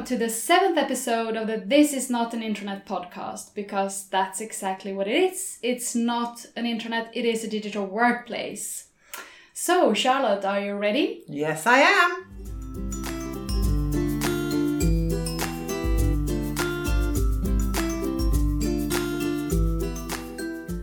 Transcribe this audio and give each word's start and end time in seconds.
welcome 0.00 0.16
to 0.16 0.24
the 0.24 0.30
seventh 0.30 0.78
episode 0.78 1.36
of 1.36 1.46
the 1.46 1.58
This 1.58 1.92
Is 1.92 2.08
Not 2.08 2.32
an 2.32 2.40
Intranet 2.40 2.86
podcast, 2.86 3.54
because 3.54 4.08
that's 4.08 4.40
exactly 4.40 4.94
what 4.94 5.06
it 5.06 5.14
is. 5.14 5.58
It's 5.62 5.94
not 5.94 6.46
an 6.56 6.64
intranet, 6.64 7.10
it 7.12 7.26
is 7.26 7.44
a 7.44 7.48
digital 7.48 7.84
workplace. 7.84 8.86
So, 9.52 9.92
Charlotte, 9.92 10.46
are 10.46 10.58
you 10.58 10.72
ready? 10.76 11.22
Yes, 11.28 11.66
I 11.66 11.80
am. 11.80 12.24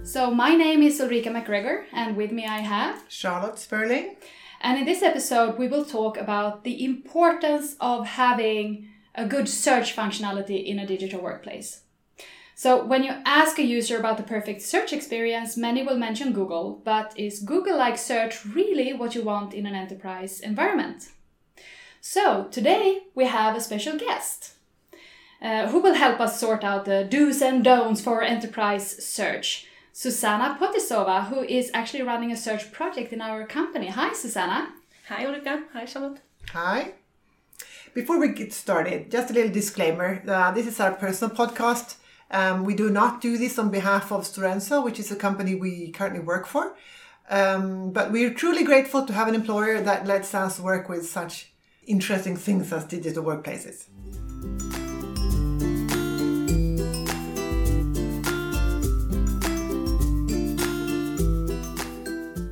So, 0.06 0.30
my 0.30 0.54
name 0.54 0.84
is 0.84 1.02
Ulrika 1.02 1.30
McGregor, 1.30 1.86
and 1.92 2.16
with 2.16 2.32
me 2.32 2.46
I 2.46 2.60
have 2.60 3.04
Charlotte 3.08 3.58
Sperling. 3.58 4.18
And 4.62 4.78
in 4.78 4.86
this 4.86 5.02
episode, 5.02 5.58
we 5.58 5.68
will 5.68 5.86
talk 5.86 6.18
about 6.18 6.64
the 6.64 6.86
importance 6.86 7.76
of 7.80 8.06
having 8.06 8.90
a 9.18 9.26
good 9.26 9.50
search 9.50 9.96
functionality 9.96 10.64
in 10.64 10.80
a 10.80 10.86
digital 10.86 11.20
workplace. 11.20 11.82
So, 12.56 12.84
when 12.84 13.04
you 13.04 13.12
ask 13.26 13.60
a 13.60 13.64
user 13.64 13.98
about 13.98 14.18
the 14.18 14.24
perfect 14.24 14.62
search 14.62 14.92
experience, 14.94 15.58
many 15.58 15.84
will 15.84 15.98
mention 15.98 16.34
Google, 16.34 16.82
but 16.84 17.14
is 17.16 17.40
Google 17.40 17.78
like 17.78 17.98
search 17.98 18.46
really 18.46 18.94
what 18.94 19.14
you 19.14 19.22
want 19.24 19.54
in 19.54 19.66
an 19.66 19.76
enterprise 19.76 20.40
environment? 20.40 21.10
So, 22.02 22.48
today 22.50 23.04
we 23.14 23.26
have 23.26 23.56
a 23.56 23.62
special 23.62 23.98
guest 23.98 24.54
uh, 25.42 25.68
who 25.68 25.82
will 25.82 25.94
help 25.94 26.20
us 26.20 26.40
sort 26.40 26.64
out 26.64 26.86
the 26.86 27.04
do's 27.04 27.42
and 27.42 27.64
don'ts 27.64 28.02
for 28.02 28.24
enterprise 28.24 29.04
search. 29.04 29.68
Susanna 29.94 30.58
Potisova, 30.60 31.28
who 31.28 31.42
is 31.42 31.72
actually 31.74 32.04
running 32.04 32.32
a 32.32 32.38
search 32.38 32.72
project 32.72 33.14
in 33.14 33.22
our 33.22 33.46
company. 33.46 33.88
Hi, 33.88 34.14
Susanna. 34.14 34.74
Hi, 35.10 35.26
Ulrika. 35.26 35.64
Hi, 35.74 35.86
Charlotte. 35.86 36.22
Hi. 36.54 36.94
Before 37.94 38.20
we 38.20 38.30
get 38.30 38.54
started, 38.54 39.10
just 39.10 39.32
a 39.32 39.34
little 39.34 39.52
disclaimer. 39.52 40.22
Uh, 40.28 40.52
this 40.52 40.68
is 40.68 40.80
our 40.80 40.94
personal 40.94 41.36
podcast. 41.36 41.96
Um, 42.30 42.64
we 42.64 42.76
do 42.76 42.90
not 42.90 43.22
do 43.22 43.38
this 43.38 43.58
on 43.58 43.72
behalf 43.72 44.12
of 44.12 44.22
Stora 44.22 44.56
Enso, 44.56 44.84
which 44.84 45.00
is 45.00 45.12
a 45.12 45.16
company 45.16 45.56
we 45.56 45.92
currently 45.92 46.20
work 46.20 46.46
for. 46.46 46.76
Um, 47.30 47.92
but 47.92 48.12
we're 48.12 48.34
truly 48.34 48.64
grateful 48.64 49.06
to 49.06 49.14
have 49.14 49.28
an 49.28 49.36
employer 49.36 49.82
that 49.82 50.06
lets 50.06 50.36
us 50.36 50.60
work 50.60 50.90
with 50.90 51.08
such 51.08 51.52
interesting 51.86 52.36
things 52.36 52.72
as 52.72 52.84
digital 52.86 53.24
workplaces. 53.24 53.86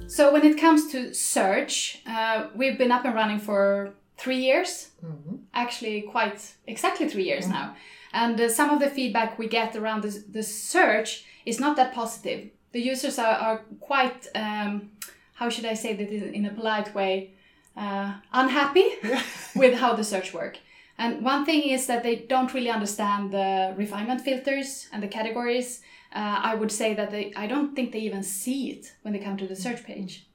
So 0.07 0.31
when 0.31 0.45
it 0.45 0.57
comes 0.57 0.89
to 0.93 1.13
search, 1.13 2.01
uh, 2.07 2.47
we've 2.55 2.77
been 2.77 2.91
up 2.91 3.03
and 3.03 3.13
running 3.13 3.39
for 3.39 3.93
three 4.17 4.37
years. 4.37 4.89
Mm-hmm. 5.03 5.35
Actually, 5.53 6.01
quite 6.01 6.53
exactly 6.67 7.07
three 7.09 7.25
years 7.25 7.45
mm-hmm. 7.45 7.53
now. 7.53 7.75
And 8.13 8.39
uh, 8.39 8.49
some 8.49 8.69
of 8.69 8.79
the 8.79 8.89
feedback 8.89 9.37
we 9.37 9.47
get 9.47 9.75
around 9.75 10.03
the, 10.03 10.23
the 10.29 10.43
search 10.43 11.25
is 11.45 11.59
not 11.59 11.75
that 11.75 11.93
positive. 11.93 12.49
The 12.71 12.81
users 12.81 13.19
are, 13.19 13.35
are 13.35 13.61
quite, 13.79 14.27
um, 14.35 14.91
how 15.33 15.49
should 15.49 15.65
I 15.65 15.73
say 15.73 15.93
that 15.93 16.09
in 16.09 16.45
a 16.45 16.51
polite 16.51 16.93
way, 16.95 17.31
uh, 17.75 18.13
unhappy 18.31 18.85
with 19.55 19.77
how 19.79 19.93
the 19.93 20.03
search 20.03 20.33
work. 20.33 20.57
And 20.97 21.23
one 21.23 21.45
thing 21.45 21.63
is 21.63 21.87
that 21.87 22.03
they 22.03 22.15
don't 22.15 22.53
really 22.53 22.69
understand 22.69 23.31
the 23.31 23.73
refinement 23.75 24.21
filters 24.21 24.87
and 24.93 25.03
the 25.03 25.09
categories 25.09 25.81
uh, 26.15 26.39
I 26.41 26.55
would 26.55 26.71
say 26.71 26.93
that 26.93 27.11
they 27.11 27.33
I 27.35 27.45
don't 27.45 27.75
think 27.75 27.91
they 27.91 27.99
even 27.99 28.23
see 28.23 28.71
it 28.71 28.93
when 29.01 29.13
they 29.13 29.19
come 29.19 29.37
to 29.37 29.47
the 29.47 29.55
search 29.55 29.83
page. 29.83 30.27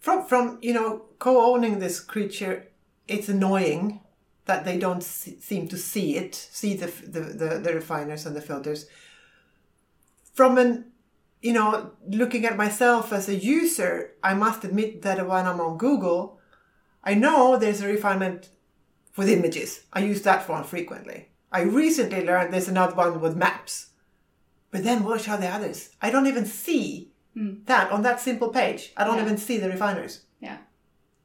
From 0.00 0.26
from 0.26 0.58
you 0.62 0.72
know 0.72 1.02
co-owning 1.18 1.78
this 1.78 2.00
creature, 2.00 2.68
it's 3.08 3.28
annoying 3.28 4.00
that 4.46 4.64
they 4.64 4.78
don't 4.78 5.02
see, 5.02 5.38
seem 5.40 5.68
to 5.68 5.76
see 5.76 6.16
it, 6.16 6.34
see 6.34 6.74
the, 6.74 6.86
the 6.86 7.20
the 7.20 7.58
the 7.58 7.74
refiners 7.74 8.26
and 8.26 8.36
the 8.36 8.40
filters. 8.40 8.86
From 10.32 10.58
an 10.58 10.86
you 11.40 11.52
know 11.52 11.92
looking 12.08 12.44
at 12.44 12.56
myself 12.56 13.12
as 13.12 13.28
a 13.28 13.34
user, 13.34 14.12
I 14.22 14.34
must 14.34 14.64
admit 14.64 15.02
that 15.02 15.26
when 15.26 15.46
I'm 15.46 15.60
on 15.60 15.78
Google, 15.78 16.38
I 17.02 17.14
know 17.14 17.56
there's 17.56 17.80
a 17.80 17.88
refinement 17.88 18.50
with 19.16 19.28
images. 19.28 19.84
I 19.92 20.00
use 20.00 20.22
that 20.22 20.48
one 20.48 20.64
frequently. 20.64 21.28
I 21.52 21.60
recently 21.62 22.24
learned 22.24 22.52
there's 22.52 22.68
another 22.68 22.96
one 22.96 23.20
with 23.20 23.36
maps 23.36 23.90
but 24.74 24.82
then 24.82 25.04
what 25.04 25.28
are 25.28 25.36
the 25.36 25.46
others? 25.46 25.90
I 26.02 26.10
don't 26.10 26.26
even 26.26 26.46
see 26.46 27.12
mm. 27.36 27.64
that 27.66 27.92
on 27.92 28.02
that 28.02 28.18
simple 28.18 28.48
page. 28.48 28.92
I 28.96 29.04
don't 29.04 29.18
yeah. 29.18 29.22
even 29.22 29.36
see 29.36 29.56
the 29.56 29.68
refiners. 29.68 30.23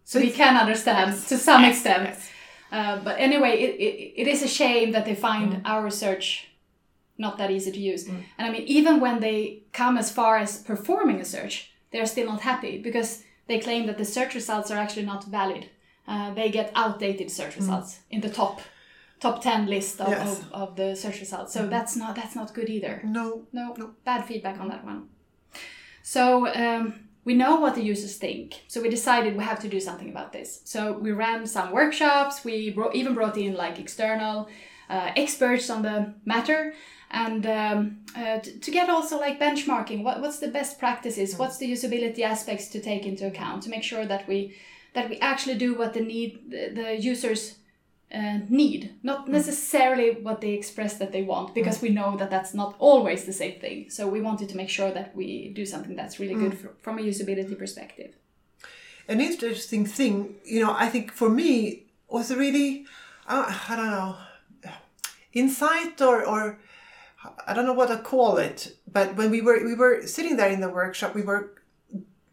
So, 0.09 0.19
we 0.19 0.31
can 0.31 0.57
understand 0.57 1.11
yes. 1.11 1.29
to 1.29 1.37
some 1.37 1.61
yes. 1.61 1.75
extent. 1.75 2.03
Yes. 2.09 2.29
Uh, 2.71 2.95
but 3.03 3.15
anyway, 3.19 3.53
it, 3.65 3.73
it, 3.87 3.93
it 4.21 4.27
is 4.27 4.41
a 4.41 4.47
shame 4.47 4.91
that 4.93 5.05
they 5.05 5.13
find 5.13 5.49
mm. 5.53 5.61
our 5.65 5.83
research 5.83 6.49
not 7.19 7.37
that 7.37 7.51
easy 7.51 7.71
to 7.71 7.79
use. 7.79 8.05
Mm. 8.05 8.23
And 8.37 8.47
I 8.47 8.51
mean, 8.51 8.63
even 8.63 8.99
when 8.99 9.19
they 9.19 9.63
come 9.71 9.97
as 9.97 10.09
far 10.11 10.37
as 10.37 10.63
performing 10.63 11.19
a 11.21 11.25
search, 11.25 11.71
they're 11.91 12.07
still 12.07 12.25
not 12.25 12.41
happy 12.41 12.81
because 12.81 13.23
they 13.47 13.59
claim 13.59 13.85
that 13.87 13.97
the 13.97 14.05
search 14.05 14.33
results 14.33 14.71
are 14.71 14.77
actually 14.77 15.05
not 15.05 15.25
valid. 15.25 15.69
Uh, 16.07 16.33
they 16.33 16.49
get 16.49 16.71
outdated 16.73 17.29
search 17.29 17.53
mm. 17.53 17.57
results 17.57 17.99
in 18.09 18.21
the 18.21 18.29
top 18.29 18.61
top 19.19 19.43
10 19.43 19.67
list 19.67 19.99
of, 19.99 20.09
yes. 20.09 20.39
of, 20.39 20.53
of, 20.53 20.75
the 20.77 20.95
search 20.95 21.19
results 21.19 21.51
so 21.53 21.65
mm. 21.65 21.69
that's 21.69 21.97
not 21.97 22.15
that's 22.15 22.35
not 22.35 22.53
good 22.53 22.69
either 22.69 23.01
no 23.03 23.45
no, 23.51 23.75
no. 23.77 23.91
bad 24.05 24.23
feedback 24.25 24.57
on 24.61 24.69
that 24.69 24.85
one 24.85 25.09
so 26.01 26.47
um, 26.55 27.08
we 27.29 27.35
know 27.35 27.57
what 27.63 27.75
the 27.75 27.83
users 27.93 28.17
think 28.17 28.63
so 28.67 28.81
we 28.81 28.89
decided 28.89 29.37
we 29.37 29.43
have 29.43 29.59
to 29.59 29.69
do 29.69 29.79
something 29.79 30.09
about 30.09 30.33
this. 30.33 30.61
So 30.63 30.79
we 31.05 31.11
ran 31.11 31.45
some 31.45 31.69
workshops 31.71 32.43
we 32.43 32.71
brought, 32.71 32.95
even 32.95 33.13
brought 33.13 33.37
in 33.37 33.53
like 33.53 33.77
external 33.77 34.49
uh, 34.89 35.11
experts 35.15 35.69
on 35.69 35.83
the 35.83 35.97
matter 36.25 36.73
and 37.11 37.45
um, 37.45 37.77
uh, 38.15 38.39
to, 38.39 38.49
to, 38.65 38.71
get 38.71 38.89
also 38.89 39.19
like 39.19 39.39
benchmarking 39.39 40.03
what, 40.03 40.21
what's 40.21 40.39
the 40.39 40.47
best 40.47 40.79
practices 40.79 41.37
what's 41.37 41.57
the 41.59 41.71
usability 41.71 42.21
aspects 42.21 42.67
to 42.69 42.79
take 42.81 43.05
into 43.05 43.27
account 43.27 43.61
to 43.61 43.69
make 43.69 43.83
sure 43.83 44.07
that 44.07 44.27
we 44.27 44.55
that 44.95 45.07
we 45.07 45.19
actually 45.19 45.57
do 45.65 45.75
what 45.75 45.93
the 45.93 46.01
need 46.01 46.29
the, 46.49 46.63
the 46.79 46.99
users 46.99 47.58
uh, 48.13 48.39
need, 48.49 48.95
not 49.03 49.27
mm. 49.27 49.29
necessarily 49.29 50.11
what 50.11 50.41
they 50.41 50.53
express 50.53 50.97
that 50.97 51.11
they 51.11 51.23
want, 51.23 51.53
because 51.53 51.77
mm. 51.77 51.83
we 51.83 51.89
know 51.89 52.17
that 52.17 52.31
that's 52.31 52.53
not 52.53 52.75
always 52.79 53.25
the 53.25 53.33
same 53.33 53.59
thing. 53.59 53.89
So 53.89 54.07
we 54.07 54.21
wanted 54.21 54.49
to 54.49 54.57
make 54.57 54.69
sure 54.69 54.91
that 54.91 55.15
we 55.15 55.49
do 55.49 55.65
something 55.65 55.95
that's 55.95 56.19
really 56.19 56.35
mm. 56.35 56.49
good 56.49 56.57
for, 56.57 56.73
from 56.81 56.97
a 56.99 57.01
usability 57.01 57.57
perspective. 57.57 58.15
An 59.07 59.21
interesting 59.21 59.85
thing, 59.85 60.35
you 60.43 60.59
know, 60.59 60.73
I 60.77 60.87
think 60.89 61.11
for 61.11 61.29
me 61.29 61.83
was 62.07 62.33
really, 62.33 62.85
uh, 63.27 63.45
I 63.69 63.75
don't 63.75 63.91
know, 63.91 64.15
insight 65.33 66.01
or 66.01 66.25
or 66.25 66.59
I 67.45 67.53
don't 67.53 67.65
know 67.65 67.73
what 67.73 67.91
I 67.91 67.97
call 67.97 68.37
it, 68.37 68.75
but 68.91 69.15
when 69.15 69.29
we 69.29 69.41
were 69.41 69.63
we 69.63 69.75
were 69.75 70.07
sitting 70.07 70.37
there 70.37 70.49
in 70.49 70.61
the 70.61 70.69
workshop, 70.69 71.13
we 71.15 71.21
were 71.21 71.53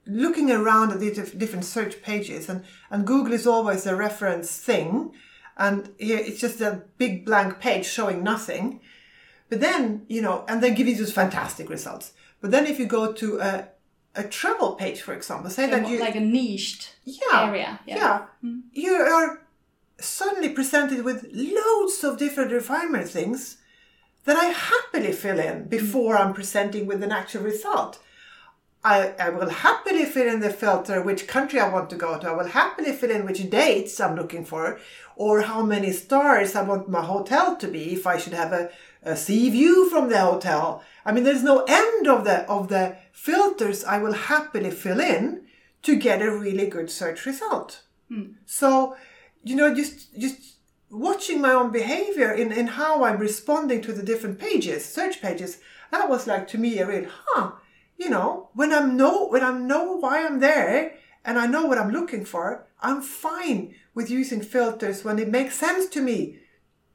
looking 0.06 0.50
around 0.50 0.92
at 0.92 1.00
the 1.00 1.10
different 1.10 1.64
search 1.64 2.02
pages, 2.02 2.48
and 2.48 2.64
and 2.90 3.06
Google 3.06 3.32
is 3.32 3.46
always 3.46 3.86
a 3.86 3.96
reference 3.96 4.56
thing 4.56 5.12
and 5.56 5.92
here 5.98 6.18
it's 6.18 6.40
just 6.40 6.60
a 6.60 6.82
big 6.98 7.24
blank 7.24 7.60
page 7.60 7.86
showing 7.86 8.22
nothing. 8.22 8.80
But 9.48 9.60
then, 9.60 10.04
you 10.08 10.22
know, 10.22 10.44
and 10.48 10.62
they 10.62 10.74
give 10.74 10.88
you 10.88 11.06
fantastic 11.06 11.70
results. 11.70 12.12
But 12.40 12.50
then 12.50 12.66
if 12.66 12.78
you 12.78 12.86
go 12.86 13.12
to 13.12 13.40
a, 13.40 13.68
a 14.14 14.24
travel 14.24 14.74
page, 14.74 15.00
for 15.00 15.14
example, 15.14 15.50
say 15.50 15.70
so 15.70 15.76
that 15.76 15.88
you 15.88 15.98
like 15.98 16.16
a 16.16 16.20
niched 16.20 16.96
yeah, 17.04 17.48
area, 17.48 17.80
yeah, 17.86 17.96
yeah 17.96 18.26
mm. 18.44 18.62
you 18.72 18.92
are 18.92 19.42
suddenly 19.98 20.50
presented 20.50 21.04
with 21.04 21.26
loads 21.32 22.04
of 22.04 22.18
different 22.18 22.52
refinement 22.52 23.08
things 23.08 23.58
that 24.24 24.36
I 24.36 24.46
happily 24.46 25.12
fill 25.12 25.38
in 25.38 25.68
before 25.68 26.16
mm. 26.16 26.20
I'm 26.20 26.34
presenting 26.34 26.86
with 26.86 27.02
an 27.02 27.12
actual 27.12 27.42
result. 27.42 27.98
I, 28.86 29.14
I 29.18 29.30
will 29.30 29.50
happily 29.50 30.04
fill 30.04 30.32
in 30.32 30.38
the 30.38 30.48
filter 30.48 31.02
which 31.02 31.26
country 31.26 31.58
I 31.58 31.68
want 31.68 31.90
to 31.90 31.96
go 31.96 32.16
to. 32.20 32.28
I 32.28 32.36
will 32.36 32.46
happily 32.46 32.92
fill 32.92 33.10
in 33.10 33.26
which 33.26 33.50
dates 33.50 33.98
I'm 33.98 34.14
looking 34.14 34.44
for 34.44 34.78
or 35.16 35.40
how 35.40 35.62
many 35.62 35.90
stars 35.90 36.54
I 36.54 36.62
want 36.62 36.88
my 36.88 37.02
hotel 37.02 37.56
to 37.56 37.66
be 37.66 37.94
if 37.94 38.06
I 38.06 38.16
should 38.16 38.34
have 38.34 38.52
a, 38.52 38.70
a 39.02 39.16
sea 39.16 39.50
view 39.50 39.90
from 39.90 40.08
the 40.08 40.20
hotel. 40.20 40.84
I 41.04 41.10
mean, 41.10 41.24
there's 41.24 41.42
no 41.42 41.64
end 41.66 42.06
of 42.06 42.24
the, 42.24 42.48
of 42.48 42.68
the 42.68 42.96
filters 43.10 43.82
I 43.82 43.98
will 43.98 44.12
happily 44.12 44.70
fill 44.70 45.00
in 45.00 45.46
to 45.82 45.96
get 45.96 46.22
a 46.22 46.30
really 46.30 46.68
good 46.68 46.88
search 46.88 47.26
result. 47.26 47.82
Hmm. 48.08 48.34
So, 48.44 48.96
you 49.42 49.56
know, 49.56 49.74
just, 49.74 50.16
just 50.16 50.58
watching 50.90 51.40
my 51.40 51.50
own 51.50 51.72
behavior 51.72 52.30
in, 52.30 52.52
in 52.52 52.68
how 52.68 53.02
I'm 53.02 53.18
responding 53.18 53.80
to 53.82 53.92
the 53.92 54.04
different 54.04 54.38
pages, 54.38 54.84
search 54.84 55.20
pages, 55.20 55.58
that 55.90 56.08
was 56.08 56.28
like 56.28 56.46
to 56.48 56.58
me 56.58 56.78
a 56.78 56.86
real, 56.86 57.10
huh, 57.26 57.52
you 57.96 58.10
know, 58.10 58.50
when 58.54 58.72
I'm 58.72 58.96
know 58.96 59.26
when 59.28 59.42
I 59.42 59.52
know 59.52 59.96
why 59.96 60.24
I'm 60.24 60.40
there 60.40 60.94
and 61.24 61.38
I 61.38 61.46
know 61.46 61.66
what 61.66 61.78
I'm 61.78 61.90
looking 61.90 62.24
for, 62.24 62.66
I'm 62.80 63.02
fine 63.02 63.74
with 63.94 64.10
using 64.10 64.42
filters 64.42 65.04
when 65.04 65.18
it 65.18 65.28
makes 65.28 65.56
sense 65.56 65.86
to 65.90 66.02
me 66.02 66.38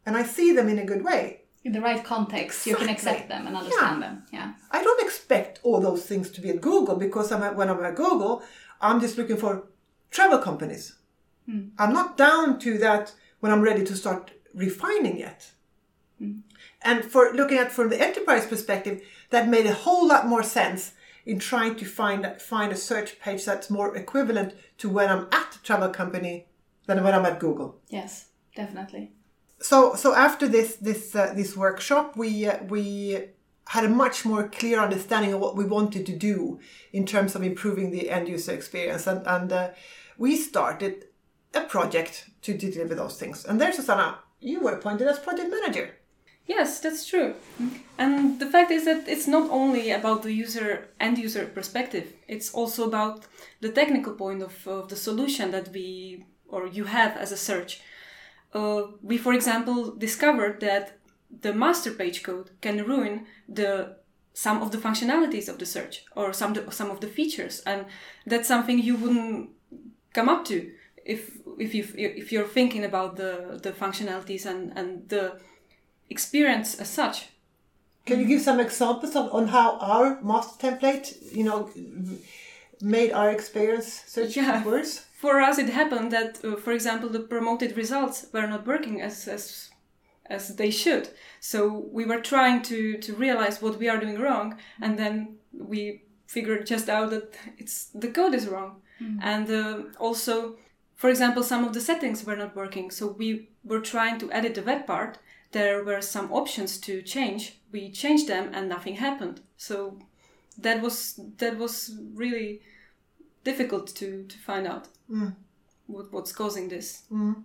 and 0.06 0.15
I 0.15 0.24
see 0.24 0.51
them 0.51 0.69
in 0.69 0.80
a 0.80 0.86
good 0.86 1.03
way. 1.03 1.42
In 1.63 1.74
the 1.74 1.81
right 1.81 2.03
context, 2.03 2.65
you 2.65 2.75
can 2.75 2.89
accept 2.89 3.30
them 3.30 3.45
and 3.45 3.56
understand 3.56 4.01
yeah. 4.01 4.07
them. 4.07 4.24
Yeah. 4.33 4.53
I 4.71 4.83
don't 4.83 5.03
expect 5.06 5.59
all 5.63 5.80
those 5.80 6.06
things 6.06 6.31
to 6.31 6.42
be 6.42 6.50
at 6.50 6.62
Google 6.62 6.95
because 6.95 7.31
I'm 7.31 7.44
at, 7.44 7.56
when 7.56 7.69
I'm 7.69 7.83
at 7.83 7.95
Google, 7.95 8.42
I'm 8.80 9.00
just 9.00 9.18
looking 9.18 9.38
for 9.38 9.68
travel 10.09 10.39
companies. 10.39 10.95
Hmm. 11.45 11.69
I'm 11.77 11.94
not 11.94 12.18
down 12.18 12.57
to 12.59 12.80
that 12.80 13.13
when 13.42 13.51
I'm 13.51 13.62
ready 13.62 13.83
to 13.83 13.95
start 13.95 14.31
refining 14.56 15.18
yet. 15.18 15.51
And 16.83 17.06
for 17.06 17.33
looking 17.33 17.57
at 17.57 17.72
from 17.72 17.89
the 17.89 18.01
enterprise 18.01 18.48
perspective, 18.48 19.01
that 19.30 19.48
made 19.48 19.66
a 19.66 19.74
whole 19.74 20.07
lot 20.07 20.28
more 20.28 20.44
sense 20.44 20.94
in 21.25 21.39
trying 21.39 21.75
to 21.75 21.86
find 21.86 22.25
find 22.42 22.72
a 22.72 22.78
search 22.78 23.19
page 23.19 23.45
that's 23.45 23.69
more 23.69 23.95
equivalent 23.95 24.54
to 24.80 24.89
when 24.89 25.10
I'm 25.10 25.28
at 25.31 25.51
the 25.51 25.60
travel 25.63 25.89
company 25.89 26.48
than 26.88 27.04
when 27.04 27.13
I'm 27.13 27.25
at 27.25 27.39
Google. 27.39 27.80
Yes, 27.89 28.28
definitely. 28.56 29.12
So 29.60 29.95
so 29.95 30.16
after 30.16 30.48
this 30.48 30.75
this 30.78 31.16
uh, 31.16 31.33
this 31.36 31.56
workshop, 31.56 32.18
we 32.18 32.48
uh, 32.48 32.63
we 32.63 33.25
had 33.68 33.86
a 33.86 33.89
much 33.89 34.25
more 34.25 34.50
clear 34.50 34.80
understanding 34.80 35.33
of 35.33 35.39
what 35.39 35.56
we 35.56 35.63
wanted 35.63 36.06
to 36.06 36.16
do 36.18 36.60
in 36.92 37.06
terms 37.06 37.36
of 37.36 37.44
improving 37.44 37.92
the 37.92 38.10
end 38.10 38.28
user 38.28 38.54
experience, 38.54 39.06
and 39.06 39.25
and 39.28 39.54
uh, 39.54 39.69
we 40.18 40.36
started 40.36 41.06
a 41.54 41.62
project 41.62 42.30
to 42.42 42.57
deliver 42.57 42.95
those 42.95 43.19
things. 43.19 43.45
And 43.45 43.62
there, 43.62 43.72
Susanna, 43.72 44.19
you 44.39 44.62
were 44.62 44.74
appointed 44.74 45.07
as 45.07 45.19
project 45.19 45.50
manager. 45.51 45.92
Yes, 46.51 46.81
that's 46.81 47.06
true. 47.06 47.36
And 47.98 48.38
the 48.38 48.45
fact 48.45 48.71
is 48.71 48.83
that 48.83 49.07
it's 49.07 49.27
not 49.27 49.50
only 49.50 49.92
about 49.92 50.24
the 50.24 50.33
user 50.33 50.89
end 51.00 51.18
user 51.18 51.45
perspective, 51.45 52.07
it's 52.27 52.53
also 52.53 52.81
about 52.88 53.25
the 53.62 53.71
technical 53.71 54.13
point 54.24 54.42
of, 54.44 54.68
of 54.68 54.89
the 54.89 54.98
solution 54.98 55.51
that 55.51 55.69
we 55.71 56.25
or 56.50 56.68
you 56.68 56.86
have 56.98 57.15
as 57.15 57.31
a 57.31 57.38
search. 57.38 57.81
Uh, 58.53 58.81
we, 59.01 59.18
for 59.18 59.33
example, 59.33 59.95
discovered 60.07 60.59
that 60.59 60.98
the 61.45 61.53
master 61.53 61.92
page 61.92 62.21
code 62.21 62.50
can 62.59 62.86
ruin 62.86 63.25
the 63.47 63.95
some 64.33 64.62
of 64.62 64.71
the 64.71 64.81
functionalities 64.86 65.47
of 65.47 65.57
the 65.57 65.65
search 65.65 66.04
or 66.18 66.33
some 66.33 66.54
some 66.69 66.92
of 66.92 67.00
the 67.00 67.12
features, 67.18 67.62
and 67.65 67.86
that's 68.25 68.47
something 68.54 68.77
you 68.77 68.97
wouldn't 68.97 69.51
come 70.13 70.27
up 70.27 70.44
to 70.51 70.57
if 71.06 71.21
if 71.57 71.74
you 71.74 71.83
if 71.95 72.31
you're 72.31 72.54
thinking 72.57 72.83
about 72.83 73.15
the 73.15 73.33
the 73.63 73.71
functionalities 73.71 74.45
and 74.45 74.77
and 74.77 75.07
the 75.07 75.39
experience 76.11 76.69
as 76.83 76.89
such. 76.89 77.17
Can 78.05 78.19
you 78.19 78.27
give 78.27 78.41
some 78.41 78.59
examples 78.59 79.15
on, 79.15 79.29
on 79.29 79.47
how 79.47 79.77
our 79.79 80.19
master 80.21 80.55
template, 80.67 81.07
you 81.37 81.43
know, 81.43 81.69
made 82.81 83.11
our 83.11 83.29
experience 83.31 84.03
such 84.07 84.35
Yeah. 84.37 84.63
worse? 84.65 85.05
For 85.21 85.39
us, 85.49 85.57
it 85.59 85.69
happened 85.69 86.11
that, 86.11 86.43
uh, 86.43 86.55
for 86.63 86.71
example, 86.73 87.09
the 87.09 87.19
promoted 87.19 87.77
results 87.77 88.25
were 88.33 88.47
not 88.47 88.65
working 88.67 89.01
as 89.01 89.27
as 89.27 89.69
as 90.29 90.55
they 90.55 90.71
should. 90.71 91.09
So 91.39 91.59
we 91.97 92.05
were 92.05 92.21
trying 92.21 92.61
to 92.63 92.97
to 93.05 93.13
realize 93.25 93.61
what 93.61 93.77
we 93.79 93.89
are 93.91 93.99
doing 93.99 94.19
wrong, 94.19 94.57
and 94.81 94.97
then 94.97 95.37
we 95.71 96.01
figured 96.27 96.65
just 96.71 96.89
out 96.89 97.09
that 97.09 97.27
it's 97.57 97.75
the 98.01 98.11
code 98.11 98.35
is 98.37 98.47
wrong, 98.47 98.81
and 99.21 99.49
uh, 99.49 99.73
also, 99.99 100.57
for 100.95 101.09
example, 101.09 101.43
some 101.43 101.67
of 101.67 101.73
the 101.73 101.81
settings 101.81 102.25
were 102.25 102.37
not 102.37 102.55
working. 102.55 102.91
So 102.91 103.03
we 103.19 103.49
were 103.63 103.81
trying 103.81 104.19
to 104.19 104.31
edit 104.31 104.53
the 104.55 104.63
web 104.63 104.85
part. 104.87 105.17
There 105.51 105.83
were 105.83 106.01
some 106.01 106.31
options 106.31 106.77
to 106.80 107.01
change. 107.01 107.59
We 107.71 107.92
changed 107.92 108.27
them, 108.27 108.51
and 108.53 108.69
nothing 108.69 108.95
happened. 108.95 109.42
So 109.57 109.98
that 110.57 110.81
was 110.81 111.19
that 111.38 111.57
was 111.57 111.98
really 112.13 112.62
difficult 113.44 113.88
to 113.95 114.25
to 114.27 114.38
find 114.38 114.68
out 114.68 114.88
mm. 115.09 115.33
what, 115.88 116.12
what's 116.12 116.31
causing 116.31 116.69
this. 116.69 117.03
Mm. 117.12 117.44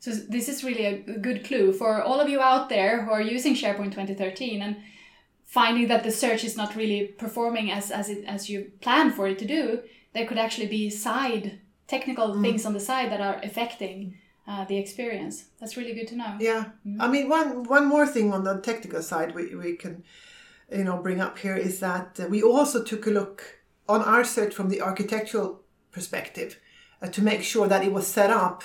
So 0.00 0.12
this 0.12 0.48
is 0.48 0.64
really 0.64 0.86
a 0.86 1.04
a 1.16 1.18
good 1.18 1.44
clue 1.44 1.72
for 1.72 2.02
all 2.02 2.20
of 2.20 2.28
you 2.28 2.40
out 2.40 2.68
there 2.68 3.04
who 3.04 3.10
are 3.10 3.22
using 3.22 3.54
SharePoint 3.54 3.92
2013 3.92 4.62
and 4.62 4.76
finding 5.44 5.88
that 5.88 6.04
the 6.04 6.12
search 6.12 6.44
is 6.44 6.56
not 6.56 6.76
really 6.76 7.06
performing 7.18 7.70
as 7.70 7.90
as 7.90 8.08
it 8.08 8.24
as 8.26 8.48
you 8.48 8.72
plan 8.80 9.12
for 9.12 9.26
it 9.28 9.38
to 9.38 9.46
do. 9.46 9.80
There 10.12 10.26
could 10.26 10.38
actually 10.38 10.68
be 10.68 10.90
side 10.90 11.60
technical 11.86 12.34
mm. 12.34 12.42
things 12.42 12.66
on 12.66 12.72
the 12.72 12.80
side 12.80 13.10
that 13.10 13.20
are 13.20 13.40
affecting 13.42 14.18
uh, 14.46 14.64
the 14.64 14.78
experience. 14.78 15.46
That's 15.60 15.76
really 15.76 15.94
good 15.94 16.08
to 16.08 16.16
know. 16.16 16.36
Yeah, 16.40 16.66
I 17.00 17.08
mean, 17.08 17.28
one 17.28 17.64
one 17.64 17.86
more 17.86 18.06
thing 18.06 18.32
on 18.32 18.44
the 18.44 18.60
technical 18.60 19.02
side 19.02 19.34
we, 19.34 19.54
we 19.54 19.76
can, 19.76 20.04
you 20.70 20.84
know, 20.84 20.98
bring 21.02 21.20
up 21.20 21.38
here 21.38 21.56
is 21.56 21.80
that 21.80 22.20
uh, 22.20 22.26
we 22.28 22.42
also 22.42 22.82
took 22.82 23.06
a 23.06 23.10
look 23.10 23.60
on 23.88 24.02
our 24.02 24.24
search 24.24 24.54
from 24.54 24.68
the 24.68 24.80
architectural 24.82 25.62
perspective 25.90 26.60
uh, 27.02 27.08
to 27.08 27.22
make 27.22 27.42
sure 27.42 27.66
that 27.66 27.84
it 27.84 27.92
was 27.92 28.06
set 28.06 28.30
up 28.30 28.62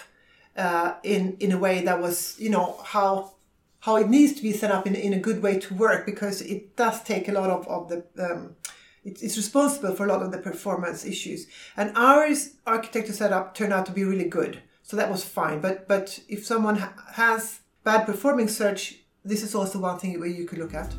uh, 0.56 0.96
in 1.04 1.38
in 1.40 1.52
a 1.52 1.58
way 1.58 1.84
that 1.84 2.00
was, 2.00 2.36
you 2.40 2.50
know, 2.50 2.80
how 2.84 3.34
how 3.82 3.96
it 3.96 4.10
needs 4.10 4.34
to 4.34 4.44
be 4.44 4.52
set 4.52 4.72
up 4.72 4.86
in, 4.86 4.96
in 4.96 5.14
a 5.14 5.20
good 5.20 5.42
way 5.42 5.58
to 5.60 5.74
work 5.74 6.06
because 6.06 6.42
it 6.42 6.76
does 6.76 7.04
take 7.04 7.28
a 7.28 7.32
lot 7.32 7.50
of, 7.50 7.68
of 7.68 7.90
the 7.90 8.06
um, 8.24 8.56
it's, 9.04 9.24
it's 9.24 9.38
responsible 9.38 9.96
for 9.96 10.06
a 10.06 10.10
lot 10.10 10.22
of 10.22 10.32
the 10.32 10.38
performance 10.38 11.04
issues 11.04 11.48
and 11.76 11.92
ours 11.96 12.52
architecture 12.68 13.14
setup 13.14 13.56
turned 13.56 13.74
out 13.74 13.86
to 13.88 13.92
be 13.92 14.04
really 14.04 14.30
good 14.30 14.62
so 14.92 14.98
that 14.98 15.10
was 15.10 15.24
fine 15.24 15.62
but 15.62 15.88
but 15.88 16.20
if 16.28 16.46
someone 16.46 16.76
ha- 16.76 16.94
has 17.14 17.62
bad 17.86 18.06
performing 18.06 18.50
search 18.50 18.96
this 19.24 19.42
is 19.42 19.56
also 19.56 19.80
one 19.80 19.98
thing 19.98 20.20
where 20.20 20.28
you 20.28 20.46
could 20.46 20.60
look 20.60 20.74
at 20.74 20.94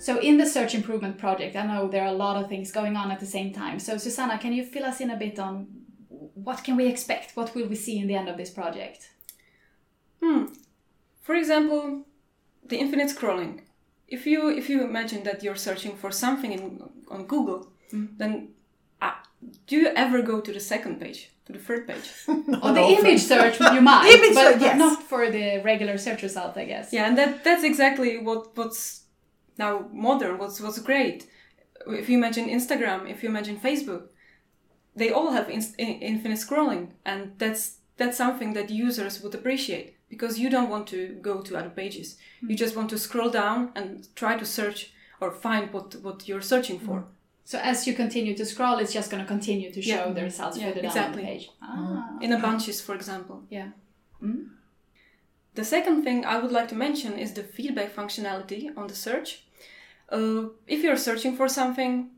So 0.00 0.18
in 0.18 0.38
the 0.38 0.46
search 0.46 0.74
improvement 0.74 1.18
project, 1.18 1.54
I 1.54 1.64
know 1.64 1.86
there 1.86 2.02
are 2.02 2.12
a 2.12 2.22
lot 2.26 2.36
of 2.42 2.48
things 2.48 2.72
going 2.72 2.96
on 2.96 3.12
at 3.12 3.20
the 3.20 3.26
same 3.26 3.52
time. 3.52 3.78
So 3.78 3.96
Susanna, 3.96 4.38
can 4.38 4.52
you 4.52 4.64
fill 4.64 4.84
us 4.84 5.00
in 5.00 5.10
a 5.10 5.16
bit 5.16 5.38
on 5.38 5.68
what 6.08 6.64
can 6.64 6.76
we 6.76 6.88
expect? 6.88 7.36
What 7.36 7.54
will 7.54 7.68
we 7.68 7.76
see 7.76 7.96
in 7.98 8.08
the 8.08 8.16
end 8.16 8.28
of 8.28 8.36
this 8.36 8.50
project? 8.50 9.10
Hmm. 10.20 10.46
For 11.20 11.36
example, 11.36 12.06
the 12.66 12.78
infinite 12.78 13.10
scrolling. 13.14 13.60
If 14.16 14.26
you 14.26 14.48
if 14.60 14.68
you 14.70 14.78
imagine 14.90 15.22
that 15.28 15.42
you're 15.44 15.56
searching 15.68 15.94
for 15.96 16.10
something 16.10 16.52
in, 16.56 16.62
on 17.14 17.26
Google, 17.26 17.60
then 18.20 18.32
uh, 19.00 19.12
do 19.66 19.76
you 19.76 19.86
ever 20.04 20.18
go 20.22 20.40
to 20.40 20.52
the 20.52 20.60
second 20.60 21.00
page, 21.00 21.20
to 21.46 21.52
the 21.52 21.58
third 21.66 21.86
page? 21.88 22.06
On 22.66 22.74
the 22.74 22.86
image 22.98 23.22
search, 23.22 23.58
you 23.60 23.80
might, 23.90 24.06
Image 24.16 24.34
but, 24.34 24.44
search, 24.52 24.60
but 24.60 24.76
not 24.76 25.02
for 25.10 25.30
the 25.30 25.46
regular 25.70 25.96
search 25.98 26.22
result, 26.22 26.56
I 26.56 26.64
guess. 26.72 26.92
yeah, 26.92 27.06
and 27.08 27.16
that 27.18 27.30
that's 27.44 27.64
exactly 27.64 28.18
what 28.26 28.40
what's 28.56 29.04
now 29.58 29.88
modern. 29.92 30.38
What's 30.38 30.60
what's 30.60 30.80
great. 30.90 31.18
If 31.86 32.08
you 32.10 32.16
imagine 32.18 32.46
Instagram, 32.48 33.08
if 33.10 33.22
you 33.22 33.28
imagine 33.34 33.56
Facebook, 33.58 34.02
they 34.94 35.10
all 35.10 35.30
have 35.32 35.48
inst- 35.48 35.76
in- 35.78 36.00
infinite 36.12 36.38
scrolling, 36.38 36.84
and 37.04 37.20
that's 37.38 37.62
that's 37.96 38.16
something 38.18 38.54
that 38.54 38.70
users 38.70 39.22
would 39.22 39.34
appreciate 39.34 39.96
because 40.10 40.38
you 40.38 40.50
don't 40.50 40.68
want 40.70 40.86
to 40.88 41.00
go 41.22 41.40
to 41.40 41.56
other 41.56 41.70
pages. 41.70 42.16
You 42.48 42.54
just 42.56 42.76
want 42.76 42.90
to 42.90 42.98
scroll 42.98 43.30
down 43.30 43.70
and 43.74 44.08
try 44.16 44.36
to 44.36 44.44
search 44.44 44.92
or 45.20 45.30
find 45.30 45.72
what 45.72 45.94
what 46.02 46.26
you're 46.28 46.42
searching 46.52 46.78
for. 46.80 47.04
So 47.44 47.58
as 47.58 47.86
you 47.86 47.94
continue 47.94 48.34
to 48.36 48.44
scroll, 48.44 48.78
it's 48.78 48.92
just 48.92 49.10
going 49.10 49.22
to 49.22 49.28
continue 49.28 49.70
to 49.72 49.82
show 49.82 50.06
Yeah. 50.06 50.12
the 50.12 50.22
results 50.22 50.56
Yeah, 50.58 50.66
further 50.68 50.82
down 50.82 50.90
exactly. 50.90 51.22
on 51.22 51.26
the 51.28 51.32
page. 51.32 51.50
Ah, 51.62 52.18
in 52.24 52.32
a 52.32 52.38
bunches, 52.38 52.80
for 52.80 52.94
example. 52.94 53.42
yeah. 53.50 53.70
The 55.54 55.64
second 55.64 56.04
thing 56.04 56.24
I 56.24 56.38
would 56.38 56.52
like 56.52 56.68
to 56.68 56.74
mention 56.76 57.18
is 57.18 57.32
the 57.34 57.42
feedback 57.42 57.94
functionality 57.94 58.70
on 58.76 58.86
the 58.86 58.94
search. 58.94 59.42
Uh, 60.08 60.50
if 60.66 60.82
you're 60.82 60.96
searching 60.96 61.36
for 61.36 61.48
something 61.48 62.10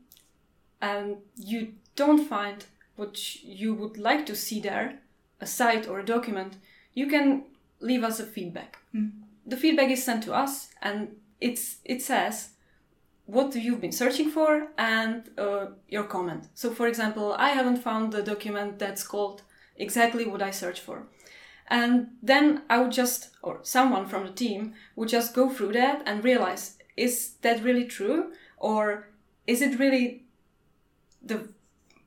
and 0.81 1.17
you 1.35 1.73
don't 1.95 2.27
find 2.27 2.65
what 2.95 3.13
you 3.43 3.73
would 3.73 3.97
like 3.97 4.25
to 4.27 4.35
see 4.35 4.59
there, 4.59 4.99
a 5.41 5.45
site 5.47 5.87
or 5.87 5.99
a 5.99 6.05
document, 6.05 6.57
you 6.93 7.07
can 7.07 7.43
leave 7.83 8.03
us 8.03 8.19
a 8.19 8.25
feedback. 8.25 8.77
Hmm. 8.91 9.07
The 9.45 9.57
feedback 9.57 9.89
is 9.89 10.03
sent 10.03 10.23
to 10.23 10.33
us 10.33 10.69
and 10.81 11.15
it's 11.41 11.77
it 11.83 12.01
says 12.01 12.53
what 13.25 13.55
you've 13.55 13.81
been 13.81 13.91
searching 13.91 14.29
for 14.29 14.67
and 14.77 15.29
uh, 15.37 15.67
your 15.87 16.03
comment. 16.03 16.47
So, 16.53 16.71
for 16.71 16.87
example, 16.87 17.35
I 17.37 17.49
haven't 17.49 17.77
found 17.77 18.11
the 18.11 18.21
document 18.21 18.79
that's 18.79 19.03
called 19.03 19.43
exactly 19.77 20.25
what 20.25 20.41
I 20.41 20.51
searched 20.51 20.81
for. 20.81 21.07
And 21.67 22.09
then 22.21 22.63
I 22.69 22.81
would 22.81 22.91
just, 22.91 23.29
or 23.41 23.59
someone 23.63 24.07
from 24.07 24.25
the 24.25 24.33
team 24.33 24.73
would 24.95 25.09
just 25.09 25.33
go 25.33 25.49
through 25.49 25.73
that 25.73 26.03
and 26.05 26.23
realize 26.23 26.77
is 26.97 27.35
that 27.41 27.63
really 27.63 27.85
true? 27.85 28.33
Or 28.57 29.07
is 29.47 29.61
it 29.61 29.79
really 29.79 30.25
the 31.21 31.49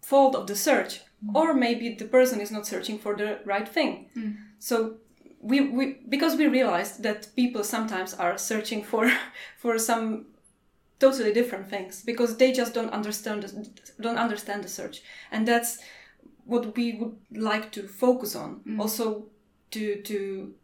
fault 0.03 0.35
of 0.35 0.47
the 0.47 0.55
search? 0.55 1.01
Hmm. 1.25 1.37
Or 1.37 1.55
maybe 1.55 1.95
the 1.95 2.05
person 2.05 2.41
is 2.41 2.51
not 2.51 2.67
searching 2.67 2.99
for 2.99 3.17
the 3.17 3.39
right 3.47 3.69
thing. 3.69 4.11
Hmm. 4.13 4.31
So 4.59 4.97
we, 5.47 5.61
we 5.61 5.99
because 6.09 6.37
we 6.37 6.47
realized 6.47 7.03
that 7.03 7.29
people 7.37 7.63
sometimes 7.63 8.15
are 8.15 8.37
searching 8.37 8.83
for 8.83 9.11
for 9.59 9.79
some 9.79 10.27
totally 10.99 11.33
different 11.33 11.69
things 11.69 12.03
because 12.03 12.37
they 12.37 12.53
just 12.53 12.75
don't 12.75 12.91
understand 12.91 13.43
the, 13.43 13.69
don't 14.01 14.19
understand 14.19 14.65
the 14.65 14.69
search. 14.69 15.03
And 15.31 15.47
that's 15.47 15.79
what 16.45 16.77
we 16.77 16.95
would 16.95 17.17
like 17.31 17.71
to 17.73 17.87
focus 17.87 18.35
on. 18.35 18.61
Mm. 18.67 18.81
Also 18.81 19.27
to 19.73 20.03
to 20.03 20.55